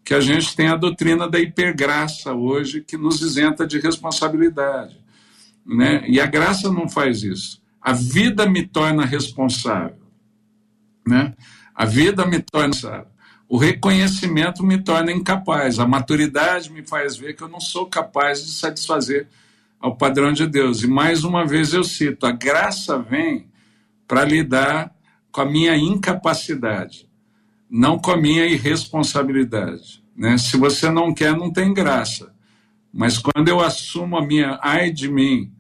[0.04, 5.00] que a gente tem a doutrina da hipergraça hoje, que nos isenta de responsabilidade.
[5.66, 6.04] Né?
[6.08, 7.62] E a graça não faz isso.
[7.80, 10.02] A vida me torna responsável.
[11.08, 11.34] Né?
[11.76, 13.12] A vida me torna responsável.
[13.52, 18.46] O reconhecimento me torna incapaz, a maturidade me faz ver que eu não sou capaz
[18.46, 19.28] de satisfazer
[19.82, 20.84] ao padrão de Deus.
[20.84, 23.50] E mais uma vez eu cito: a graça vem
[24.08, 24.94] para lidar
[25.32, 27.10] com a minha incapacidade,
[27.70, 30.04] não com a minha irresponsabilidade.
[30.16, 30.38] Né?
[30.38, 32.34] Se você não quer, não tem graça.
[32.94, 35.52] Mas quando eu assumo a minha ai de mim,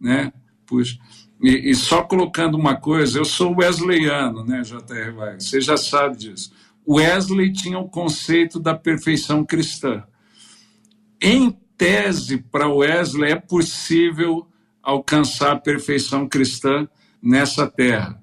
[0.00, 0.32] né?
[0.66, 0.98] Puxa,
[1.42, 5.38] e, e só colocando uma coisa, eu sou wesleyano, né, J.R.
[5.38, 6.52] Você já sabe disso.
[6.88, 10.02] Wesley tinha o conceito da perfeição cristã.
[11.20, 14.46] Em tese, para Wesley, é possível
[14.82, 16.88] alcançar a perfeição cristã
[17.22, 18.20] nessa terra.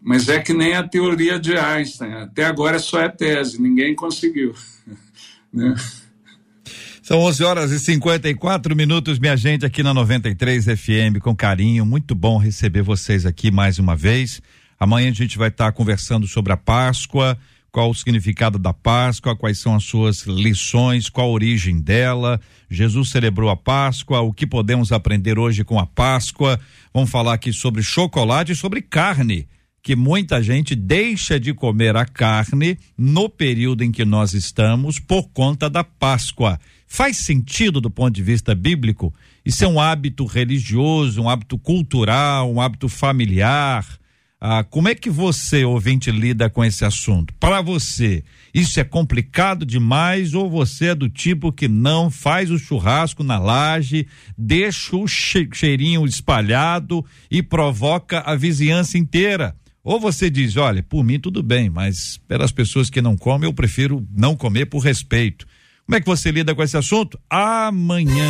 [0.00, 2.12] Mas é que nem a teoria de Einstein.
[2.12, 4.54] Até agora só é tese, ninguém conseguiu.
[5.52, 5.74] né?
[7.02, 11.84] São 11 horas e 54 minutos, minha gente, aqui na 93 FM, com carinho.
[11.84, 14.40] Muito bom receber vocês aqui mais uma vez.
[14.78, 17.38] Amanhã a gente vai estar conversando sobre a Páscoa
[17.76, 22.40] qual o significado da Páscoa, quais são as suas lições, qual a origem dela.
[22.70, 26.58] Jesus celebrou a Páscoa, o que podemos aprender hoje com a Páscoa.
[26.94, 29.46] Vamos falar aqui sobre chocolate e sobre carne,
[29.82, 35.28] que muita gente deixa de comer a carne no período em que nós estamos por
[35.28, 36.58] conta da Páscoa.
[36.86, 39.12] Faz sentido do ponto de vista bíblico?
[39.44, 43.86] Isso é um hábito religioso, um hábito cultural, um hábito familiar?
[44.38, 47.32] Ah, como é que você, ouvinte, lida com esse assunto?
[47.40, 48.22] Para você,
[48.52, 53.38] isso é complicado demais ou você é do tipo que não faz o churrasco na
[53.38, 54.06] laje,
[54.36, 59.56] deixa o cheirinho espalhado e provoca a vizinhança inteira?
[59.82, 63.54] Ou você diz, olha, por mim tudo bem, mas pelas pessoas que não comem, eu
[63.54, 65.46] prefiro não comer por respeito.
[65.86, 67.18] Como é que você lida com esse assunto?
[67.30, 68.26] Amanhã.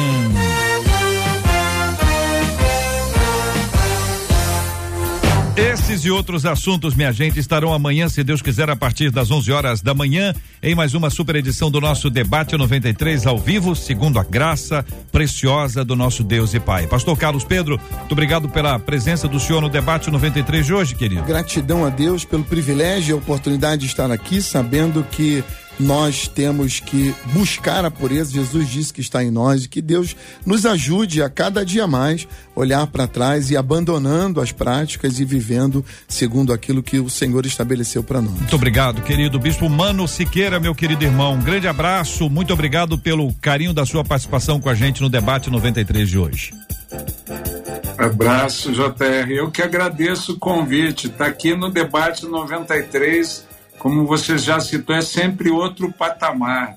[5.56, 9.50] Esses e outros assuntos, minha gente, estarão amanhã, se Deus quiser, a partir das 11
[9.50, 14.18] horas da manhã, em mais uma super edição do nosso Debate 93 ao vivo, segundo
[14.18, 16.86] a graça preciosa do nosso Deus e Pai.
[16.86, 21.22] Pastor Carlos Pedro, muito obrigado pela presença do senhor no Debate 93 de hoje, querido.
[21.22, 25.42] Gratidão a Deus pelo privilégio e a oportunidade de estar aqui, sabendo que
[25.78, 28.32] nós temos que buscar a pureza.
[28.32, 32.26] Jesus disse que está em nós e que Deus nos ajude a cada dia mais
[32.54, 38.02] olhar para trás e abandonando as práticas e vivendo segundo aquilo que o Senhor estabeleceu
[38.02, 38.32] para nós.
[38.32, 41.34] Muito obrigado, querido Bispo Mano Siqueira, meu querido irmão.
[41.34, 45.50] Um grande abraço, muito obrigado pelo carinho da sua participação com a gente no debate
[45.50, 46.52] 93 de hoje.
[47.98, 49.30] Abraço, JR.
[49.30, 51.06] Eu que agradeço o convite.
[51.06, 53.44] Está aqui no debate 93
[53.86, 56.76] como você já citou, é sempre outro patamar.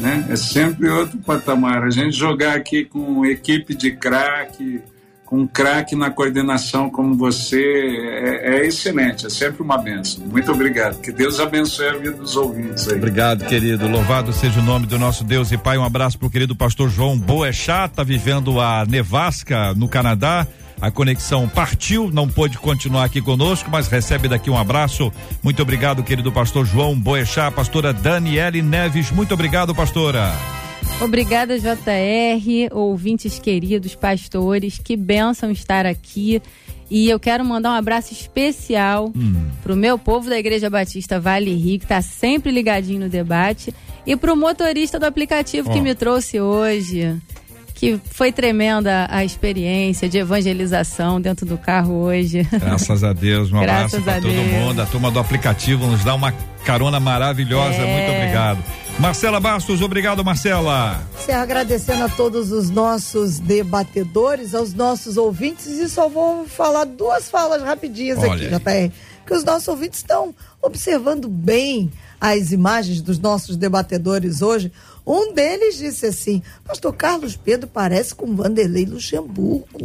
[0.00, 0.26] Né?
[0.28, 1.84] É sempre outro patamar.
[1.84, 4.82] A gente jogar aqui com equipe de craque,
[5.24, 10.26] com craque na coordenação como você, é, é, excelente, é sempre uma benção.
[10.26, 11.00] Muito obrigado.
[11.00, 12.96] Que Deus abençoe a vida dos ouvintes aí.
[12.96, 13.86] Obrigado, querido.
[13.86, 15.78] Louvado seja o nome do nosso Deus e Pai.
[15.78, 20.48] Um abraço para o querido pastor João Boechat, está vivendo a Nevasca, no Canadá.
[20.80, 25.12] A conexão partiu, não pôde continuar aqui conosco, mas recebe daqui um abraço.
[25.42, 29.10] Muito obrigado, querido pastor João Boechat, pastora Daniele Neves.
[29.10, 30.32] Muito obrigado, pastora.
[31.00, 34.78] Obrigada, JR, ouvintes queridos, pastores.
[34.82, 36.40] Que bênção estar aqui.
[36.90, 39.48] E eu quero mandar um abraço especial hum.
[39.62, 43.72] pro meu povo da Igreja Batista Vale Rio, que está sempre ligadinho no debate,
[44.06, 45.72] e pro motorista do aplicativo oh.
[45.72, 47.20] que me trouxe hoje
[47.80, 52.46] que foi tremenda a experiência de evangelização dentro do carro hoje.
[52.52, 54.82] Graças a Deus, um abraço para todo mundo.
[54.82, 56.30] A turma do aplicativo nos dá uma
[56.62, 57.78] carona maravilhosa.
[57.78, 57.96] É.
[57.96, 58.62] Muito obrigado.
[58.98, 61.02] Marcela Bastos, obrigado, Marcela.
[61.18, 67.30] Encerro agradecendo a todos os nossos debatedores, aos nossos ouvintes, e só vou falar duas
[67.30, 68.94] falas rapidinhas Olha aqui, JR,
[69.26, 71.90] que os nossos ouvintes estão observando bem
[72.20, 74.70] as imagens dos nossos debatedores hoje.
[75.06, 79.66] Um deles disse assim: Pastor Carlos Pedro parece com Vanderlei Luxemburgo.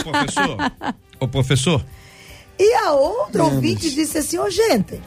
[0.00, 0.56] Ô, professor.
[1.20, 1.84] Ô, professor.
[2.58, 5.00] E a outra ouvinte disse assim: Ô, oh, gente,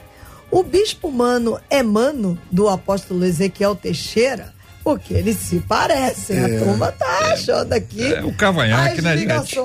[0.50, 4.56] o bispo mano é mano do apóstolo Ezequiel Teixeira?
[4.82, 6.38] Porque eles se parecem.
[6.38, 8.14] É, a turma tá achando aqui.
[8.14, 9.58] É o cavanhaque, né, gente?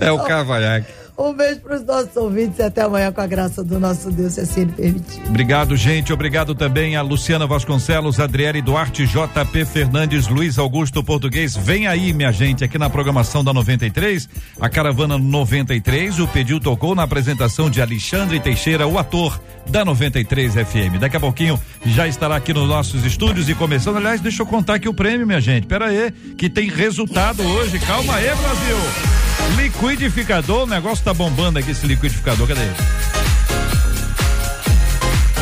[0.00, 0.90] é o cavanhaque.
[1.16, 4.32] Um beijo para os nossos ouvintes e até amanhã com a graça do nosso Deus,
[4.32, 5.20] se assim ele permitir.
[5.28, 6.12] Obrigado, gente.
[6.12, 11.54] Obrigado também a Luciana Vasconcelos, Adriele Duarte, JP Fernandes, Luiz Augusto Português.
[11.54, 16.18] Vem aí, minha gente, aqui na programação da 93, a Caravana 93.
[16.18, 19.38] O pediu tocou na apresentação de Alexandre Teixeira, o ator
[19.68, 20.98] da 93 FM.
[20.98, 23.96] Daqui a pouquinho já estará aqui nos nossos estúdios e começando.
[23.96, 25.66] Aliás, deixa eu contar aqui o prêmio, minha gente.
[25.66, 27.78] Pera aí, que tem resultado hoje.
[27.78, 29.31] Calma aí, Brasil.
[29.56, 32.60] Liquidificador, o negócio tá bombando aqui esse liquidificador, cadê?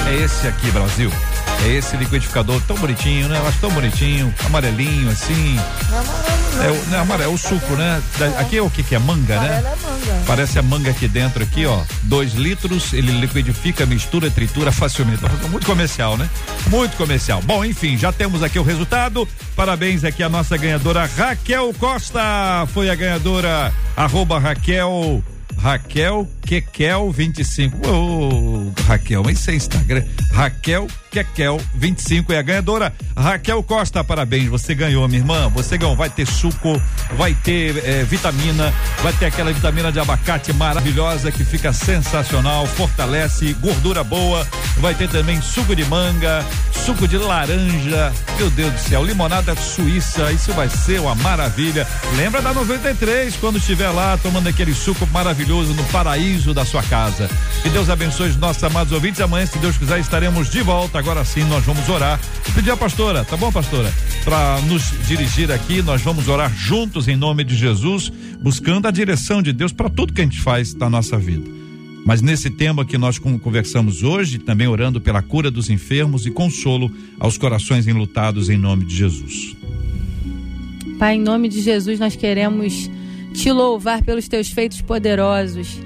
[0.08, 1.10] É esse aqui, Brasil.
[1.64, 3.38] É esse liquidificador tão bonitinho, né?
[3.38, 5.56] Eu acho tão bonitinho, amarelinho assim.
[5.90, 6.64] Não é amarelo, não.
[6.64, 8.02] É o, não é amarelo, é o suco, né?
[8.18, 8.98] Da, aqui é o que que é?
[8.98, 9.58] Manga, né?
[9.58, 10.22] É manga.
[10.26, 11.82] Parece a manga aqui dentro aqui, ó.
[12.04, 15.22] Dois litros, ele liquidifica, mistura, tritura facilmente.
[15.50, 16.28] Muito comercial, né?
[16.68, 17.42] Muito comercial.
[17.42, 19.28] Bom, enfim, já temos aqui o resultado.
[19.54, 22.66] Parabéns aqui a nossa ganhadora Raquel Costa.
[22.72, 25.22] Foi a ganhadora, arroba Raquel
[25.60, 27.86] Raquel Kekel 25.
[27.86, 30.04] Ô, oh, Raquel, mas isso é Instagram.
[30.32, 32.94] Raquel Kekel 25 é a ganhadora.
[33.16, 34.48] Raquel Costa, parabéns.
[34.48, 35.48] Você ganhou, minha irmã.
[35.48, 35.96] Você ganhou.
[35.96, 36.80] Vai ter suco,
[37.16, 43.52] vai ter é, vitamina, vai ter aquela vitamina de abacate maravilhosa que fica sensacional, fortalece,
[43.54, 44.46] gordura boa.
[44.76, 46.44] Vai ter também suco de manga,
[46.84, 48.12] suco de laranja.
[48.38, 50.30] Meu Deus do céu, limonada suíça.
[50.32, 51.86] Isso vai ser uma maravilha.
[52.16, 57.28] Lembra da 93 quando estiver lá tomando aquele suco maravilhoso no paraíso da sua casa.
[57.62, 59.20] Que Deus abençoe os nossos amados ouvintes.
[59.20, 60.99] Amanhã, se Deus quiser, estaremos de volta.
[61.00, 62.20] Agora sim, nós vamos orar.
[62.54, 63.90] Pedir a pastora, tá bom, pastora?
[64.22, 69.40] Para nos dirigir aqui, nós vamos orar juntos em nome de Jesus, buscando a direção
[69.40, 71.50] de Deus para tudo que a gente faz na nossa vida.
[72.04, 76.92] Mas nesse tema que nós conversamos hoje, também orando pela cura dos enfermos e consolo
[77.18, 79.56] aos corações enlutados em nome de Jesus.
[80.98, 82.90] Pai, em nome de Jesus, nós queremos
[83.32, 85.80] te louvar pelos teus feitos poderosos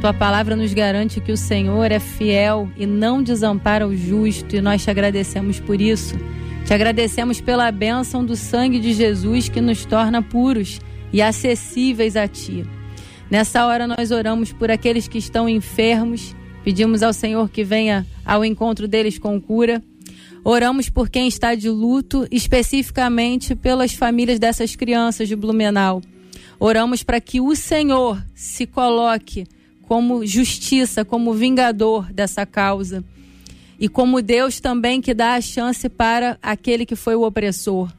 [0.00, 4.60] tua palavra nos garante que o Senhor é fiel e não desampara o justo, e
[4.62, 6.16] nós te agradecemos por isso.
[6.64, 10.80] Te agradecemos pela bênção do sangue de Jesus que nos torna puros
[11.12, 12.64] e acessíveis a ti.
[13.30, 16.34] Nessa hora nós oramos por aqueles que estão enfermos,
[16.64, 19.82] pedimos ao Senhor que venha ao encontro deles com cura.
[20.42, 26.00] Oramos por quem está de luto, especificamente pelas famílias dessas crianças de Blumenau.
[26.58, 29.44] Oramos para que o Senhor se coloque
[29.90, 33.02] como justiça, como vingador dessa causa.
[33.76, 37.92] E como Deus também que dá a chance para aquele que foi o opressor.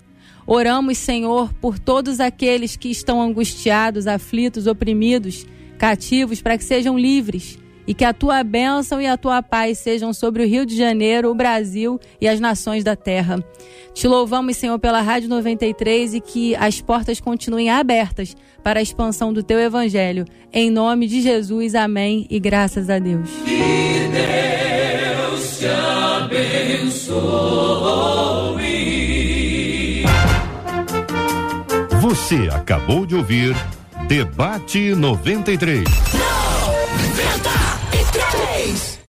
[0.47, 5.45] Oramos, Senhor, por todos aqueles que estão angustiados, aflitos, oprimidos,
[5.77, 10.13] cativos, para que sejam livres e que a tua bênção e a tua paz sejam
[10.13, 13.43] sobre o Rio de Janeiro, o Brasil e as nações da terra.
[13.93, 19.33] Te louvamos, Senhor, pela Rádio 93 e que as portas continuem abertas para a expansão
[19.33, 20.25] do teu evangelho.
[20.53, 23.29] Em nome de Jesus, amém e graças a Deus.
[23.45, 27.41] Que Deus te abençoe.
[32.01, 33.55] Você acabou de ouvir
[34.07, 35.83] Debate 93.
[35.85, 37.70] 93.
[38.61, 38.90] face.